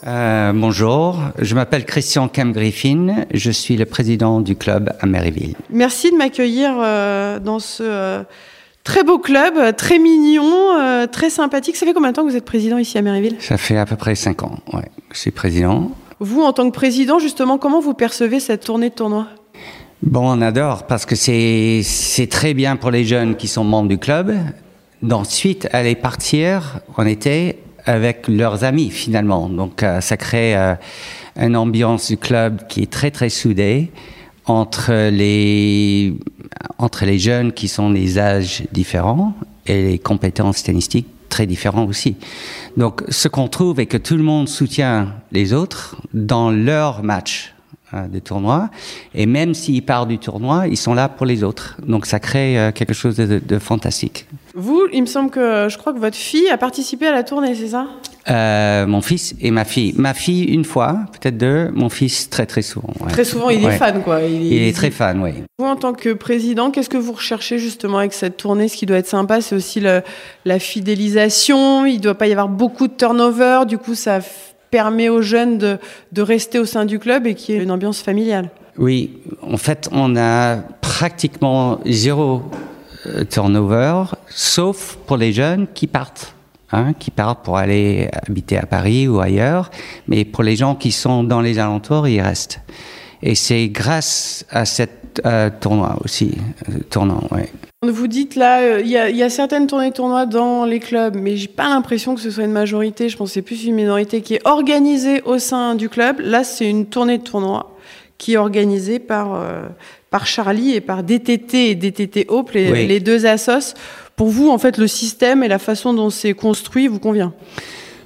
Euh, 0.07 0.52
bonjour, 0.55 1.19
je 1.38 1.55
m'appelle 1.55 1.87
Christian 1.87 2.29
Cam 2.29 2.52
Griffin, 2.52 3.25
je 3.33 3.50
suis 3.50 3.79
le 3.79 3.87
président 3.87 4.43
du 4.43 4.55
club 4.55 4.93
à 5.00 5.07
Maryville. 5.07 5.55
Merci 5.71 6.11
de 6.12 6.19
m'accueillir 6.19 6.75
dans 7.41 7.59
ce 7.59 8.23
très 8.85 9.02
beau 9.02 9.19
club, 9.19 9.75
très 9.76 9.99
mignon, 9.99 11.07
très 11.11 11.31
sympathique. 11.31 11.76
Ça 11.76 11.87
fait 11.87 11.95
combien 11.95 12.11
de 12.11 12.17
temps 12.17 12.26
que 12.26 12.31
vous 12.31 12.37
êtes 12.37 12.45
président 12.45 12.76
ici 12.76 12.99
à 12.99 13.02
Maryville? 13.02 13.37
Ça 13.38 13.57
fait 13.57 13.79
à 13.79 13.87
peu 13.87 13.97
près 13.97 14.14
cinq 14.14 14.43
ans, 14.43 14.59
ouais, 14.75 14.91
je 15.11 15.19
suis 15.19 15.31
président. 15.31 15.91
Vous, 16.23 16.43
en 16.43 16.52
tant 16.52 16.71
que 16.71 16.75
président, 16.75 17.19
justement, 17.19 17.59
comment 17.59 17.81
vous 17.81 17.95
percevez 17.95 18.38
cette 18.38 18.64
tournée 18.64 18.91
de 18.91 18.95
tournoi? 18.95 19.26
Bon, 20.05 20.23
on 20.25 20.41
adore 20.41 20.87
parce 20.87 21.05
que 21.05 21.17
c'est 21.17 22.29
très 22.31 22.55
bien 22.55 22.76
pour 22.76 22.93
les 22.93 23.05
jeunes 23.05 23.35
qui 23.35 23.49
sont 23.49 23.64
membres 23.64 23.88
du 23.88 23.99
club. 23.99 24.33
D'ensuite, 25.02 25.69
aller 25.73 25.97
partir 25.97 26.79
en 26.97 27.07
été 27.07 27.59
avec 27.87 28.29
leurs 28.29 28.62
amis 28.62 28.91
finalement. 28.91 29.49
Donc, 29.49 29.83
euh, 29.83 30.00
ça 30.00 30.17
crée 30.17 30.57
euh, 30.57 30.76
une 31.35 31.57
ambiance 31.57 32.07
du 32.07 32.17
club 32.17 32.69
qui 32.69 32.83
est 32.83 32.91
très 32.91 33.11
très 33.11 33.29
soudée 33.29 33.91
entre 34.47 34.93
les 35.11 36.14
entre 36.79 37.05
les 37.05 37.19
jeunes 37.19 37.52
qui 37.52 37.67
sont 37.67 37.91
des 37.91 38.21
âges 38.21 38.62
différents 38.71 39.35
et 39.67 39.83
les 39.83 39.99
compétences 39.99 40.62
tennistiques 40.62 41.09
très 41.33 41.47
différents 41.47 41.87
aussi. 41.87 42.15
Donc, 42.77 43.03
ce 43.09 43.27
qu'on 43.27 43.49
trouve 43.49 43.81
est 43.81 43.87
que 43.87 44.01
tout 44.09 44.17
le 44.17 44.23
monde 44.23 44.49
soutient 44.49 45.15
les 45.33 45.53
autres 45.53 45.97
dans 46.12 46.51
leur 46.51 47.03
match 47.03 47.55
euh, 47.95 48.07
de 48.07 48.19
tournoi. 48.21 48.71
Et 49.15 49.27
même 49.27 49.53
s'ils 49.55 49.85
partent 49.85 50.09
du 50.09 50.19
tournoi, 50.19 50.67
ils 50.67 50.79
sont 50.79 50.95
là 50.95 51.09
pour 51.09 51.27
les 51.27 51.43
autres. 51.43 51.77
Donc 51.87 52.07
ça 52.07 52.21
crée 52.21 52.59
euh, 52.59 52.73
quelque 52.73 52.95
chose 52.95 53.17
de, 53.17 53.39
de 53.53 53.59
fantastique. 53.59 54.27
Vous, 54.55 54.83
il 54.93 55.03
me 55.03 55.07
semble 55.07 55.31
que 55.31 55.69
je 55.71 55.77
crois 55.77 55.93
que 55.93 55.99
votre 55.99 56.17
fille 56.17 56.49
a 56.49 56.57
participé 56.57 57.07
à 57.07 57.12
la 57.12 57.23
tournée, 57.23 57.55
c'est 57.55 57.69
ça? 57.69 57.87
Euh, 58.31 58.87
mon 58.87 59.00
fils 59.00 59.35
et 59.41 59.50
ma 59.50 59.64
fille. 59.64 59.95
Ma 59.97 60.14
fille 60.14 60.45
une 60.45 60.64
fois, 60.64 61.00
peut-être 61.12 61.37
deux. 61.37 61.71
Mon 61.75 61.88
fils 61.88 62.31
très 62.31 62.47
très 62.47 62.62
souvent. 62.62 62.93
ouais. 63.00 63.11
Très 63.11 63.25
souvent, 63.25 63.50
il 63.50 63.62
est 63.62 63.67
Ouais. 63.67 63.76
fan, 63.76 64.00
quoi. 64.02 64.21
Il 64.23 64.62
est 64.62 64.73
très 64.76 64.93
fan, 64.93 65.21
oui. 65.21 65.33
Vous, 65.59 65.67
en 65.67 65.75
tant 65.75 65.93
que 65.93 66.12
président, 66.12 66.71
qu'est-ce 66.71 66.88
que 66.88 66.97
vous 66.99 67.12
recherchez 67.14 67.59
justement 67.59 67.99
avec 67.99 68.12
cette 68.12 68.37
tournée? 68.37 68.69
Ce 68.69 68.76
qui 68.76 68.87
doit 68.87 68.99
être 68.99 69.09
sympa, 69.09 69.41
c'est 69.41 69.57
aussi 69.57 69.81
le- 69.81 70.02
la 70.45 70.59
fidélisation. 70.61 71.85
Il 71.87 71.97
ne 71.97 72.00
doit 72.00 72.14
pas 72.14 72.26
y 72.29 72.33
avoir 72.33 72.49
beaucoup 72.49 72.87
de 72.87 72.93
turnover. 72.95 73.62
Du 73.67 73.79
coup, 73.79 73.95
ça 73.97 74.21
permet 74.71 75.09
aux 75.09 75.23
jeunes 75.23 75.59
de, 75.59 75.79
de 76.12 76.23
rester 76.23 76.59
au 76.59 76.64
sein 76.64 76.85
du 76.85 76.99
club 76.99 77.26
et 77.26 77.35
qu'il 77.35 77.55
y 77.55 77.59
ait 77.59 77.62
une 77.62 77.71
ambiance 77.71 78.00
familiale. 78.02 78.50
Oui, 78.79 79.19
en 79.43 79.57
fait, 79.59 79.88
on 79.93 80.17
a 80.17 80.57
pratiquement 80.81 81.81
zéro 81.87 82.43
euh, 83.07 83.25
turnover, 83.25 84.05
sauf 84.29 84.97
pour 85.07 85.17
les 85.17 85.33
jeunes 85.33 85.67
qui 85.75 85.87
partent, 85.87 86.35
hein, 86.73 86.93
qui 86.99 87.11
partent 87.11 87.45
pour 87.45 87.57
aller 87.57 88.09
habiter 88.26 88.59
à 88.59 88.67
Paris 88.67 89.09
ou 89.09 89.21
ailleurs. 89.21 89.71
Mais 90.09 90.25
pour 90.25 90.43
les 90.43 90.57
gens 90.57 90.75
qui 90.75 90.93
sont 90.93 91.25
dans 91.25 91.41
les 91.41 91.59
alentours, 91.59 92.09
ils 92.09 92.21
restent. 92.21 92.61
Et 93.23 93.35
c'est 93.35 93.69
grâce 93.69 94.45
à 94.50 94.64
cette 94.64 95.23
euh, 95.26 95.50
tournoi 95.61 95.97
aussi, 96.05 96.33
euh, 96.69 96.79
tournant. 96.91 97.23
Vous 97.83 98.07
dites 98.07 98.37
là, 98.37 98.61
euh, 98.61 98.81
il 98.81 98.88
y, 98.88 98.97
a, 98.97 99.11
il 99.11 99.17
y 99.17 99.25
a 99.25 99.29
certaines 99.29 99.67
tournées 99.67 99.91
de 99.91 99.95
tournois 99.95 100.25
dans 100.25 100.64
les 100.64 100.79
clubs, 100.79 101.17
mais 101.17 101.37
j'ai 101.37 101.49
pas 101.49 101.69
l'impression 101.69 102.14
que 102.14 102.21
ce 102.21 102.31
soit 102.31 102.45
une 102.45 102.52
majorité. 102.52 103.09
Je 103.09 103.17
pense 103.17 103.31
que 103.31 103.35
c'est 103.35 103.43
plus 103.43 103.64
une 103.64 103.75
minorité 103.75 104.21
qui 104.23 104.35
est 104.35 104.47
organisée 104.47 105.21
au 105.23 105.38
sein 105.38 105.75
du 105.75 105.88
club. 105.88 106.21
Là, 106.21 106.45
c'est 106.45 106.69
une 106.69 106.87
tournée 106.87 107.19
de 107.19 107.25
tournoi 107.25 107.76
qui 108.19 108.35
est 108.35 108.37
organisée 108.37 109.00
par, 109.00 109.35
euh, 109.35 109.67
par 110.12 110.26
Charlie 110.26 110.75
et 110.75 110.81
par 110.81 111.02
DTT 111.02 111.71
et 111.71 111.75
DTT 111.75 112.26
Hope, 112.28 112.52
les, 112.52 112.71
Oui. 112.71 112.87
les 112.87 113.00
deux 113.00 113.26
assos. 113.26 113.75
Pour 114.14 114.28
vous, 114.28 114.49
en 114.50 114.59
fait, 114.59 114.78
le 114.78 114.87
système 114.87 115.42
et 115.42 115.49
la 115.49 115.59
façon 115.59 115.92
dont 115.95 116.11
c'est 116.11 116.35
construit 116.35 116.87
vous 116.87 117.00
convient? 117.00 117.33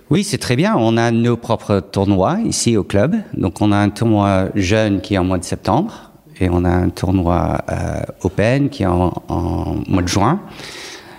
Oui, 0.08 0.22
c'est 0.25 0.38
très 0.38 0.54
bien. 0.56 0.75
On 0.78 0.96
a 0.96 1.10
nos 1.10 1.36
propres 1.36 1.80
tournois 1.80 2.38
ici 2.46 2.76
au 2.76 2.84
club. 2.84 3.16
Donc, 3.36 3.60
on 3.60 3.72
a 3.72 3.76
un 3.76 3.90
tournoi 3.90 4.50
jeune 4.54 5.00
qui 5.00 5.14
est 5.14 5.18
en 5.18 5.25
mois 5.25 5.38
de 5.38 5.44
septembre 5.44 6.12
et 6.40 6.48
on 6.48 6.64
a 6.64 6.70
un 6.70 6.90
tournoi 6.90 7.58
euh, 7.70 8.00
open 8.22 8.68
qui 8.70 8.84
est 8.84 8.86
en, 8.86 9.12
en 9.28 9.76
mois 9.88 10.02
de 10.02 10.08
juin. 10.08 10.40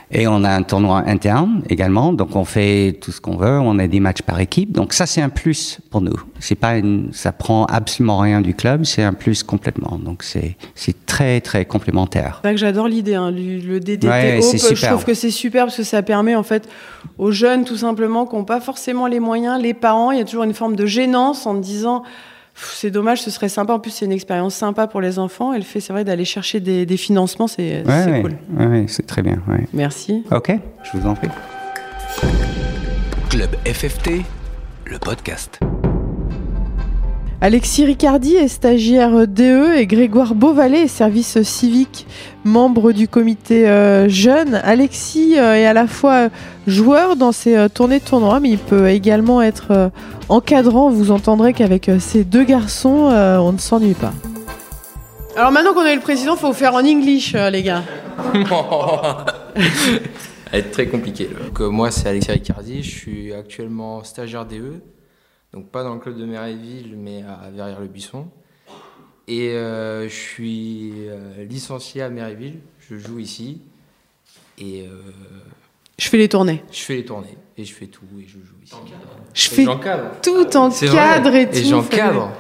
Et 0.10 0.26
on 0.26 0.44
a 0.46 0.50
un 0.50 0.64
tournoi 0.64 1.04
interne 1.06 1.64
également. 1.70 2.14
Donc, 2.14 2.36
on 2.36 2.46
fait 2.46 2.98
tout 3.02 3.12
ce 3.12 3.20
qu'on 3.20 3.36
veut. 3.36 3.60
On 3.60 3.78
a 3.78 3.88
des 3.88 4.00
matchs 4.00 4.22
par 4.22 4.40
équipe. 4.40 4.72
Donc, 4.72 4.94
ça, 4.94 5.06
c'est 5.06 5.22
un 5.22 5.28
plus 5.28 5.80
pour 5.90 6.00
nous. 6.00 6.16
C'est 6.40 6.56
pas 6.56 6.78
une, 6.78 7.10
ça 7.12 7.34
prend 7.34 7.66
absolument 7.66 8.20
rien 8.20 8.40
du 8.40 8.54
club. 8.56 8.86
C'est 8.86 9.04
un 9.04 9.12
plus 9.14 9.44
complètement. 9.44 9.98
Donc, 10.02 10.24
c'est, 10.24 10.56
c'est 10.76 11.06
très, 11.06 11.42
très 11.42 11.66
complémentaire. 11.66 12.40
C'est 12.42 12.48
vrai 12.48 12.54
que 12.56 12.60
j'adore 12.62 12.88
l'idée, 12.88 13.16
hein, 13.16 13.32
le 13.32 13.80
DDT 13.80 14.08
Ouais, 14.08 14.38
Hope. 14.38 14.44
c'est 14.44 14.58
Je 14.58 14.76
super. 14.76 14.92
trouve 14.92 15.04
que 15.06 15.14
c'est 15.14 15.32
super 15.32 15.66
parce 15.66 15.78
que 15.78 15.84
ça 15.84 16.02
permet 16.02 16.36
en 16.36 16.44
fait 16.44 16.70
aux 17.18 17.32
jeunes 17.32 17.66
tout 17.66 17.78
simplement 17.78 18.26
qui 18.26 18.36
n'ont 18.36 18.46
pas 18.46 18.62
forcément 18.62 19.08
les 19.08 19.20
moyens, 19.20 19.62
les 19.62 19.74
parents, 19.74 20.12
il 20.12 20.20
y 20.20 20.22
a 20.22 20.26
toujours 20.26 20.44
une 20.44 20.54
forme 20.54 20.76
de 20.78 20.86
gênance 20.86 21.46
en 21.46 21.56
disant 21.56 22.04
c'est 22.60 22.92
dommage, 22.92 23.22
ce 23.22 23.32
serait 23.32 23.50
sympa. 23.50 23.74
En 23.74 23.80
plus, 23.80 23.92
c'est 23.92 24.06
une 24.06 24.12
expérience 24.12 24.56
sympa 24.56 24.88
pour 24.88 25.00
les 25.02 25.20
enfants. 25.20 25.54
Et 25.54 25.58
le 25.58 25.64
fait, 25.64 25.80
c'est 25.80 25.94
vrai, 25.94 26.04
d'aller 26.04 26.26
chercher 26.26 26.60
des, 26.60 26.86
des 26.86 26.98
financements, 26.98 27.48
c'est 27.48 27.84
Ouais, 27.86 28.04
c'est 28.04 28.12
ouais, 28.12 28.22
cool. 28.22 28.38
ouais, 28.58 28.66
ouais, 28.68 28.86
c'est 28.88 29.06
très 29.06 29.22
bien. 29.22 29.42
Ouais. 29.48 29.68
Merci. 29.74 30.24
Ok, 30.32 30.52
je 30.84 30.98
vous 30.98 31.08
en 31.08 31.14
prie. 31.16 31.30
Club 33.30 33.50
FFT, 33.66 34.24
le 34.86 34.98
podcast. 35.00 35.60
Alexis 37.40 37.86
Ricardi 37.86 38.36
est 38.36 38.48
stagiaire 38.48 39.28
DE 39.28 39.76
et 39.78 39.86
Grégoire 39.86 40.34
Beauvalet 40.34 40.82
est 40.84 40.88
service 40.88 41.40
civique, 41.44 42.08
membre 42.44 42.92
du 42.94 43.08
comité 43.08 43.70
euh, 43.70 44.10
jeune. 44.10 44.56
Alexis 44.64 45.38
euh, 45.38 45.54
est 45.54 45.68
à 45.68 45.74
la 45.74 45.86
fois 45.86 46.30
joueur 46.66 47.16
dans 47.16 47.32
ces 47.32 47.56
euh, 47.56 47.70
tournées 47.70 48.00
de 48.00 48.04
tournois, 48.06 48.40
mais 48.40 48.50
il 48.50 48.58
peut 48.58 48.90
également 48.90 49.44
être 49.44 49.68
euh, 49.70 49.90
encadrant. 50.30 50.90
Vous 50.90 51.12
entendrez 51.12 51.54
qu'avec 51.54 51.90
euh, 51.90 52.00
ces 52.00 52.24
deux 52.24 52.44
garçons, 52.44 53.10
euh, 53.12 53.38
on 53.38 53.52
ne 53.52 53.60
s'ennuie 53.60 53.94
pas. 53.94 54.14
Alors 55.36 55.52
maintenant 55.52 55.76
qu'on 55.76 55.86
est 55.86 55.94
le 55.96 56.02
président, 56.02 56.36
faut 56.38 56.54
faire 56.54 56.74
en 56.74 56.84
English, 56.84 57.36
euh, 57.36 57.52
les 57.52 57.62
gars. 57.62 57.84
Ça 58.34 58.42
va 60.52 60.58
être 60.58 60.72
très 60.72 60.88
compliqué. 60.88 61.26
là. 61.32 61.46
Donc, 61.46 61.62
euh, 61.62 61.70
moi, 61.70 61.92
c'est 61.92 62.10
Alexis 62.10 62.32
Ricardi. 62.32 62.82
Je 62.82 62.90
suis 62.90 63.32
actuellement 63.34 64.04
stagiaire 64.04 64.46
DE. 64.48 64.82
Donc, 65.54 65.70
pas 65.70 65.84
dans 65.84 65.94
le 65.94 66.00
club 66.00 66.18
de 66.18 66.26
Méréville, 66.26 66.96
mais 66.98 67.24
à 67.24 67.50
Verrières-le-Buisson. 67.54 68.28
Et 69.28 69.52
euh, 69.52 70.08
je 70.08 70.14
suis 70.14 70.92
euh, 71.08 71.44
licencié 71.46 72.02
à 72.02 72.10
Méréville. 72.10 72.60
Je 72.90 72.98
joue 72.98 73.20
ici. 73.20 73.62
Et 74.58 74.84
euh, 74.88 74.92
Je 76.00 76.08
fais 76.08 76.18
les 76.18 76.30
tournées. 76.30 76.64
je 76.72 76.80
fais 76.80 76.96
les 76.96 77.06
tournées. 77.06 77.38
Et 77.58 77.66
je 77.66 77.74
fais 77.74 77.88
tout. 77.88 78.04
Et 78.20 78.24
je 78.26 78.34
joue 78.34 78.56
ici. 78.64 78.76
Je 79.34 79.50
fais 79.50 79.64
j'encadre. 79.64 80.12
tout 80.22 80.56
en 80.58 80.70
cadre 80.70 81.34
et 81.36 81.50
tout. 81.50 81.58
Et 81.58 81.64
j'encadre. 81.64 82.32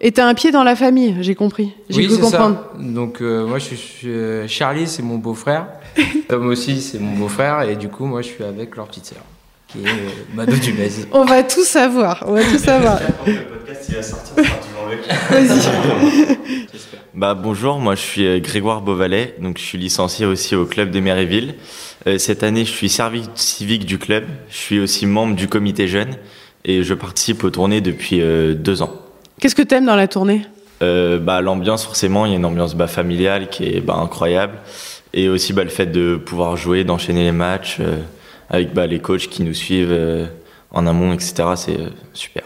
Et 0.00 0.12
t'as 0.12 0.26
un 0.26 0.34
pied 0.34 0.50
dans 0.50 0.64
la 0.64 0.74
famille, 0.76 1.16
j'ai 1.20 1.34
compris. 1.34 1.72
J'ai 1.90 2.00
Oui, 2.02 2.06
cru 2.08 2.18
comprendre. 2.18 2.70
ça. 2.76 2.82
Donc, 2.82 3.20
euh, 3.22 3.46
moi, 3.46 3.58
je 3.58 3.74
suis. 3.74 4.08
euh, 4.08 4.48
Charlie, 4.48 4.86
c'est 4.88 5.02
mon 5.02 5.18
beau-frère. 5.18 5.68
Tom 6.28 6.46
aussi, 6.48 6.80
c'est 6.80 6.98
mon 6.98 7.12
beau-frère. 7.16 7.62
Et 7.62 7.76
du 7.76 7.88
coup, 7.88 8.06
moi, 8.06 8.22
je 8.22 8.28
suis 8.28 8.44
avec 8.44 8.76
leur 8.76 8.86
petite 8.88 9.06
sœur, 9.06 9.22
qui 9.74 9.84
est 9.84 9.88
euh, 9.88 10.34
Mado 10.34 10.56
Dumez. 10.56 10.90
On 11.12 11.24
va 11.24 11.42
tout 11.42 11.64
savoir. 11.64 12.24
On 12.26 12.32
va 12.32 12.44
tout 12.44 12.58
savoir. 12.58 13.00
Bah 17.16 17.34
bonjour, 17.34 17.78
moi 17.78 17.94
je 17.94 18.00
suis 18.00 18.26
euh, 18.26 18.40
Grégoire 18.40 18.80
Beauvalet, 18.80 19.36
donc 19.38 19.58
je 19.58 19.62
suis 19.62 19.78
licencié 19.78 20.26
aussi 20.26 20.56
au 20.56 20.66
club 20.66 20.90
de 20.90 20.98
Méréville. 20.98 21.54
Euh, 22.08 22.18
cette 22.18 22.42
année, 22.42 22.64
je 22.64 22.72
suis 22.72 22.88
service 22.88 23.30
civique 23.36 23.86
du 23.86 23.98
club, 23.98 24.24
je 24.48 24.56
suis 24.56 24.80
aussi 24.80 25.06
membre 25.06 25.36
du 25.36 25.46
comité 25.46 25.86
jeune 25.86 26.16
et 26.64 26.82
je 26.82 26.92
participe 26.92 27.44
aux 27.44 27.50
tournées 27.50 27.80
depuis 27.80 28.20
deux 28.20 28.82
ans. 28.82 28.92
Qu'est-ce 29.40 29.54
que 29.54 29.62
t'aimes 29.62 29.86
dans 29.86 29.94
la 29.94 30.08
tournée? 30.08 30.44
Euh, 30.82 31.18
bah, 31.18 31.40
l'ambiance 31.40 31.84
forcément, 31.84 32.26
il 32.26 32.30
y 32.30 32.34
a 32.34 32.36
une 32.36 32.44
ambiance 32.44 32.74
bah, 32.74 32.86
familiale 32.86 33.48
qui 33.48 33.64
est 33.64 33.80
bah, 33.80 33.94
incroyable 33.94 34.54
et 35.12 35.28
aussi 35.28 35.52
bah, 35.52 35.64
le 35.64 35.70
fait 35.70 35.86
de 35.86 36.16
pouvoir 36.16 36.56
jouer, 36.56 36.84
d'enchaîner 36.84 37.24
les 37.24 37.32
matchs 37.32 37.78
euh, 37.80 37.98
avec 38.54 38.72
bah, 38.74 38.86
les 38.86 38.98
coachs 39.00 39.28
qui 39.28 39.42
nous 39.42 39.54
suivent 39.54 39.92
euh, 39.92 40.26
en 40.70 40.86
amont, 40.86 41.12
etc. 41.12 41.34
C'est 41.56 41.78
euh, 41.78 41.88
super. 42.12 42.42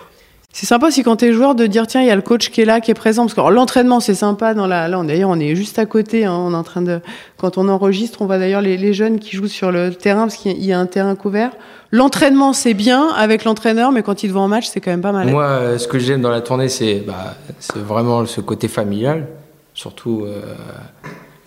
C'est 0.52 0.66
sympa 0.66 0.88
aussi 0.88 1.04
quand 1.04 1.16
t'es 1.16 1.32
joueur 1.32 1.54
de 1.54 1.66
dire 1.66 1.86
tiens 1.86 2.00
il 2.00 2.08
y 2.08 2.10
a 2.10 2.16
le 2.16 2.22
coach 2.22 2.50
qui 2.50 2.60
est 2.62 2.64
là 2.64 2.80
qui 2.80 2.90
est 2.90 2.94
présent 2.94 3.26
parce 3.26 3.34
que 3.34 3.40
l'entraînement 3.54 4.00
c'est 4.00 4.14
sympa 4.14 4.54
dans 4.54 4.66
la 4.66 4.88
là 4.88 4.98
on- 4.98 5.04
d'ailleurs 5.04 5.30
on 5.30 5.38
est 5.38 5.54
juste 5.54 5.78
à 5.78 5.86
côté 5.86 6.24
hein, 6.24 6.32
on 6.32 6.52
est 6.52 6.56
en 6.56 6.64
train 6.64 6.82
de 6.82 7.00
quand 7.36 7.58
on 7.58 7.68
enregistre 7.68 8.22
on 8.22 8.26
voit 8.26 8.38
d'ailleurs 8.38 8.62
les, 8.62 8.76
les 8.76 8.92
jeunes 8.92 9.20
qui 9.20 9.36
jouent 9.36 9.46
sur 9.46 9.70
le 9.70 9.94
terrain 9.94 10.22
parce 10.22 10.34
qu'il 10.36 10.64
y 10.64 10.72
a 10.72 10.80
un 10.80 10.86
terrain 10.86 11.14
couvert 11.14 11.52
l'entraînement 11.92 12.52
c'est 12.54 12.74
bien 12.74 13.08
avec 13.10 13.44
l'entraîneur 13.44 13.92
mais 13.92 14.02
quand 14.02 14.24
il 14.24 14.28
te 14.28 14.32
voit 14.32 14.42
en 14.42 14.48
match 14.48 14.66
c'est 14.66 14.80
quand 14.80 14.90
même 14.90 15.02
pas 15.02 15.12
mal 15.12 15.28
Moi, 15.28 15.44
euh, 15.44 15.78
ce 15.78 15.86
que 15.86 16.00
j'aime 16.00 16.22
dans 16.22 16.30
la 16.30 16.40
tournée, 16.40 16.68
c'est 16.70 17.04
bah, 17.06 17.34
c'est 17.60 17.78
vraiment 17.78 18.26
ce 18.26 18.40
côté 18.40 18.66
familial. 18.66 19.28
Surtout 19.74 20.24
euh, 20.26 20.40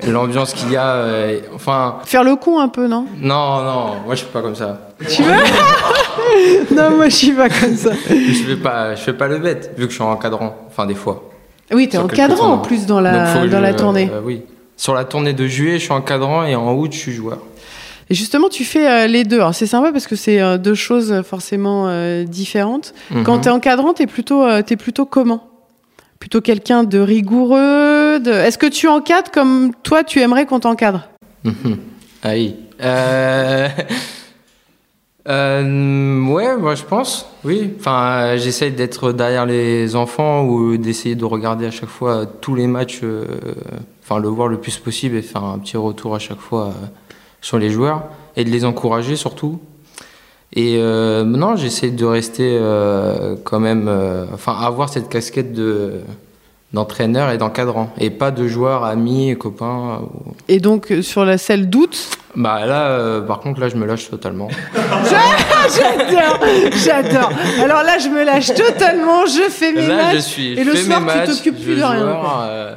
l'ambiance 0.09 0.53
qu'il 0.53 0.71
y 0.71 0.75
a. 0.77 0.87
euh, 0.95 1.39
enfin, 1.53 1.97
faire 2.05 2.23
le 2.23 2.35
con 2.35 2.59
un 2.59 2.69
peu 2.69 2.87
non? 2.87 3.05
Non, 3.19 3.61
non, 3.63 3.85
moi 4.05 4.15
je 4.15 4.19
suis 4.19 4.27
pas 4.27 4.41
comme 4.41 4.55
ça. 4.55 4.91
tu 5.09 5.21
veux? 5.23 5.31
Non 6.75 6.91
moi 6.95 7.09
je 7.09 7.15
suis 7.15 7.31
pas 7.31 7.49
comme 7.49 7.75
ça 7.75 7.91
Je 8.09 8.43
fais 8.45 8.55
pas, 8.55 8.95
je 8.95 9.01
fais 9.01 9.13
pas 9.13 9.27
le 9.27 9.37
bête, 9.39 9.73
vu 9.77 9.85
que 9.85 9.89
je 9.91 9.95
suis 9.95 10.03
encadrant. 10.03 10.55
Enfin, 10.67 10.85
des 10.85 10.95
fois. 10.95 11.29
oui 11.73 11.87
t'es 11.89 11.97
Sur 11.97 12.07
quelques 12.07 12.13
encadrant 12.19 12.35
en 12.45 12.47
tournois. 12.49 12.61
plus 12.67 12.85
dans 12.85 12.95
Donc, 12.95 13.03
la 13.05 13.33
que 13.33 13.47
dans 13.47 13.57
je- 13.57 13.61
la 13.63 13.73
tournée 13.73 14.09
euh, 14.13 14.21
oui. 14.23 14.41
Sur 14.77 14.93
la 14.95 15.03
tournée 15.05 15.33
de 15.33 15.45
juillet, 15.45 15.73
je 15.77 15.83
suis 15.83 15.93
encadrant 15.93 16.43
et 16.45 16.55
en 16.55 16.73
août, 16.73 16.91
je 16.93 16.97
suis 16.97 17.11
joueur. 17.11 17.37
Et 18.09 18.15
justement, 18.15 18.49
tu 18.49 18.63
fais 18.65 18.87
euh, 18.89 19.07
les 19.07 19.23
deux. 19.23 19.37
Alors, 19.37 19.53
c'est 19.53 19.67
sympa 19.67 19.91
parce 19.91 20.07
que 20.07 20.15
c'est 20.15 20.41
euh, 20.41 20.57
deux 20.57 20.73
choses 20.73 21.11
euh, 21.11 21.21
forcément 21.23 21.85
euh, 21.87 22.23
différentes. 22.23 22.93
Mhm. 23.11 23.23
Quand 23.23 23.39
tu 23.41 23.47
es 23.47 23.51
encadrant, 23.51 23.93
tu 23.93 24.03
es 24.03 24.07
plutôt, 24.07 24.43
euh, 24.43 24.61
t'es 24.63 24.75
plutôt 24.75 25.05
comment? 25.05 25.47
Plutôt 26.19 26.41
quelqu'un 26.41 26.83
de 26.83 26.99
rigoureux 26.99 27.57
Est-ce 28.17 28.57
que 28.57 28.67
tu 28.67 28.87
encadres 28.87 29.31
comme 29.31 29.73
toi, 29.83 30.03
tu 30.03 30.19
aimerais 30.19 30.45
qu'on 30.45 30.59
t'encadre? 30.59 31.07
Oui. 32.23 32.55
Euh... 32.81 33.67
euh, 35.27 36.25
ouais, 36.27 36.57
moi 36.57 36.75
je 36.75 36.83
pense, 36.83 37.27
oui. 37.43 37.73
Enfin, 37.79 38.35
j'essaye 38.37 38.71
d'être 38.71 39.11
derrière 39.11 39.45
les 39.45 39.95
enfants 39.95 40.43
ou 40.43 40.77
d'essayer 40.77 41.15
de 41.15 41.25
regarder 41.25 41.65
à 41.65 41.71
chaque 41.71 41.89
fois 41.89 42.25
tous 42.25 42.55
les 42.55 42.67
matchs, 42.67 42.99
euh, 43.03 43.25
enfin 44.03 44.19
le 44.19 44.27
voir 44.27 44.47
le 44.47 44.57
plus 44.57 44.77
possible 44.77 45.15
et 45.15 45.21
faire 45.21 45.43
un 45.43 45.57
petit 45.59 45.77
retour 45.77 46.15
à 46.15 46.19
chaque 46.19 46.39
fois 46.39 46.67
euh, 46.67 46.85
sur 47.41 47.57
les 47.57 47.69
joueurs 47.71 48.03
et 48.35 48.43
de 48.43 48.49
les 48.49 48.65
encourager 48.65 49.15
surtout. 49.15 49.59
Et 50.53 50.77
non, 50.81 51.55
j'essaie 51.55 51.91
de 51.91 52.03
rester 52.03 52.59
quand 53.45 53.61
même, 53.61 53.89
enfin 54.33 54.53
avoir 54.59 54.89
cette 54.89 55.07
casquette 55.07 55.53
de 55.53 56.01
d'entraîneur 56.73 57.29
et 57.31 57.37
d'encadrant 57.37 57.89
et 57.99 58.09
pas 58.09 58.31
de 58.31 58.47
joueur 58.47 58.83
ami 58.85 59.37
copain 59.37 60.01
ou- 60.03 60.33
Et 60.47 60.59
donc, 60.59 60.91
euh, 60.91 61.01
sur 61.01 61.25
la 61.25 61.37
selle 61.37 61.69
d'août, 61.69 62.09
bah 62.35 62.65
là, 62.65 62.87
euh, 62.91 63.21
par 63.21 63.39
contre, 63.41 63.59
là, 63.59 63.67
je 63.67 63.75
me 63.75 63.85
lâche 63.85 64.09
totalement. 64.09 64.47
j'adore, 65.69 66.39
j'adore. 66.85 67.31
Alors 67.61 67.83
là, 67.83 67.97
je 67.97 68.07
me 68.07 68.23
lâche 68.23 68.53
totalement, 68.53 69.25
je 69.25 69.49
fais 69.49 69.73
mes 69.73 69.87
là, 69.87 69.95
matchs. 69.95 70.15
je 70.15 70.19
suis. 70.19 70.53
et 70.59 70.63
le 70.63 70.75
soir, 70.75 71.01
tu 71.25 71.31
t'occupes 71.31 71.61
plus 71.61 71.75
de 71.75 71.83
rien, 71.83 72.07
euh, 72.43 72.75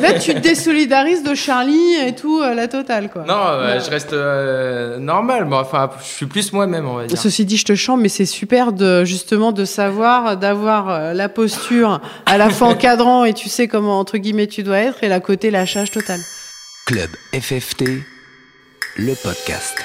Là, 0.00 0.18
tu 0.18 0.34
te 0.34 0.38
désolidarises 0.38 1.22
de 1.22 1.34
Charlie 1.34 1.94
et 2.06 2.14
tout, 2.14 2.40
euh, 2.40 2.54
la 2.54 2.68
totale, 2.68 3.08
quoi. 3.10 3.24
Non, 3.26 3.34
euh, 3.34 3.80
je 3.84 3.90
reste 3.90 4.12
euh, 4.12 4.98
normal. 4.98 5.44
Bon, 5.44 5.58
enfin, 5.58 5.90
je 6.00 6.06
suis 6.06 6.26
plus 6.26 6.52
moi-même, 6.52 6.86
on 6.86 6.94
va 6.94 7.06
dire. 7.06 7.18
Ceci 7.18 7.44
dit, 7.44 7.56
je 7.56 7.64
te 7.64 7.74
chante, 7.74 8.00
mais 8.00 8.08
c'est 8.08 8.26
super 8.26 8.72
de 8.72 9.04
justement 9.04 9.52
de 9.52 9.64
savoir, 9.64 10.36
d'avoir 10.36 11.14
la 11.14 11.28
posture 11.28 12.00
à 12.26 12.38
la 12.38 12.50
fois 12.50 12.68
encadrant 12.68 13.24
et 13.24 13.32
tu 13.32 13.48
sais 13.48 13.68
comment 13.68 13.98
entre 13.98 14.18
guillemets 14.18 14.46
tu 14.46 14.62
dois 14.62 14.78
être 14.78 15.02
et 15.02 15.08
la 15.08 15.20
côté 15.20 15.50
lâchage 15.50 15.90
total. 15.90 16.20
Club 16.86 17.10
FFT, 17.32 17.84
le 18.96 19.14
podcast. 19.22 19.84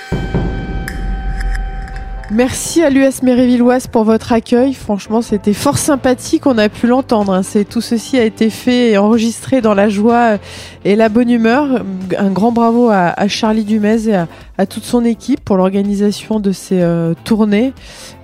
Merci 2.30 2.84
à 2.84 2.90
l'US 2.90 3.24
Mérévilloise 3.24 3.88
pour 3.88 4.04
votre 4.04 4.34
accueil. 4.34 4.74
Franchement, 4.74 5.22
c'était 5.22 5.54
fort 5.54 5.78
sympathique. 5.78 6.46
On 6.46 6.58
a 6.58 6.68
pu 6.68 6.86
l'entendre. 6.86 7.32
hein. 7.32 7.42
Tout 7.70 7.80
ceci 7.80 8.20
a 8.20 8.26
été 8.26 8.50
fait 8.50 8.92
et 8.92 8.98
enregistré 8.98 9.62
dans 9.62 9.74
la 9.74 9.88
joie 9.88 10.38
et 10.84 10.98
la 10.98 11.08
bonne 11.08 11.30
humeur. 11.30 11.86
Un 12.18 12.30
grand 12.30 12.52
bravo 12.52 12.90
à, 12.92 13.28
Charlie 13.30 13.64
Dumez 13.64 14.10
et 14.10 14.16
à, 14.58 14.66
toute 14.66 14.84
son 14.84 15.06
équipe 15.06 15.40
pour 15.40 15.56
l'organisation 15.56 16.42
de 16.42 16.52
ces 16.52 16.82
euh, 16.82 17.14
tournées. 17.24 17.74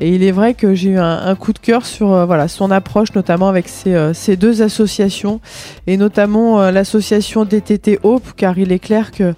Et 0.02 0.10
il 0.10 0.24
est 0.24 0.32
vrai 0.32 0.54
que 0.54 0.74
j'ai 0.74 0.90
eu 0.90 0.98
un, 0.98 1.26
un 1.26 1.36
coup 1.36 1.54
de 1.54 1.60
cœur 1.60 1.86
sur 1.86 2.12
euh, 2.12 2.26
voilà 2.26 2.50
son 2.50 2.72
approche, 2.72 3.14
notamment 3.16 3.48
avec 3.48 3.70
ces, 3.70 3.94
euh, 3.94 4.14
ces 4.14 4.36
deux 4.36 4.62
associations 4.62 5.40
et 5.88 5.96
notamment 5.96 6.60
euh, 6.60 6.72
l'association 6.72 7.46
DTT 7.46 8.00
Hope, 8.04 8.34
car 8.36 8.58
il 8.58 8.74
est 8.74 8.80
clair 8.80 9.12
que 9.12 9.34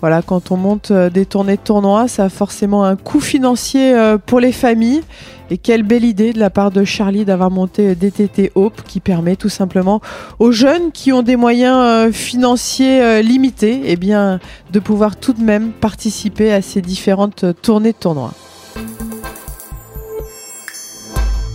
voilà, 0.00 0.20
quand 0.22 0.50
on 0.50 0.56
monte 0.56 0.90
euh, 0.90 1.08
des 1.08 1.24
tournées 1.24 1.56
de 1.56 1.62
tournois, 1.62 2.06
ça 2.06 2.24
a 2.24 2.28
forcément 2.28 2.84
un 2.84 2.96
coût 2.96 3.20
financier 3.20 3.94
euh, 3.94 4.18
pour 4.18 4.40
les 4.40 4.52
familles. 4.52 5.02
Et 5.48 5.58
quelle 5.58 5.84
belle 5.84 6.04
idée 6.04 6.32
de 6.32 6.40
la 6.40 6.50
part 6.50 6.70
de 6.70 6.84
Charlie 6.84 7.24
d'avoir 7.24 7.50
monté 7.50 7.90
euh, 7.90 7.94
DTT 7.94 8.52
Hope 8.54 8.82
qui 8.82 9.00
permet 9.00 9.36
tout 9.36 9.48
simplement 9.48 10.00
aux 10.38 10.52
jeunes 10.52 10.92
qui 10.92 11.12
ont 11.12 11.22
des 11.22 11.36
moyens 11.36 12.12
financiers 12.12 13.22
limités 13.22 13.82
eh 13.84 13.96
bien, 13.96 14.38
de 14.72 14.80
pouvoir 14.80 15.16
tout 15.16 15.32
de 15.32 15.42
même 15.42 15.72
participer 15.72 16.52
à 16.52 16.60
ces 16.62 16.82
différentes 16.82 17.44
tournées 17.62 17.92
de 17.92 17.98
tournois. 17.98 18.32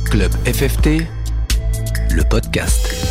Club 0.09 0.31
FFT, 0.45 1.05
le 2.11 2.23
podcast. 2.23 3.10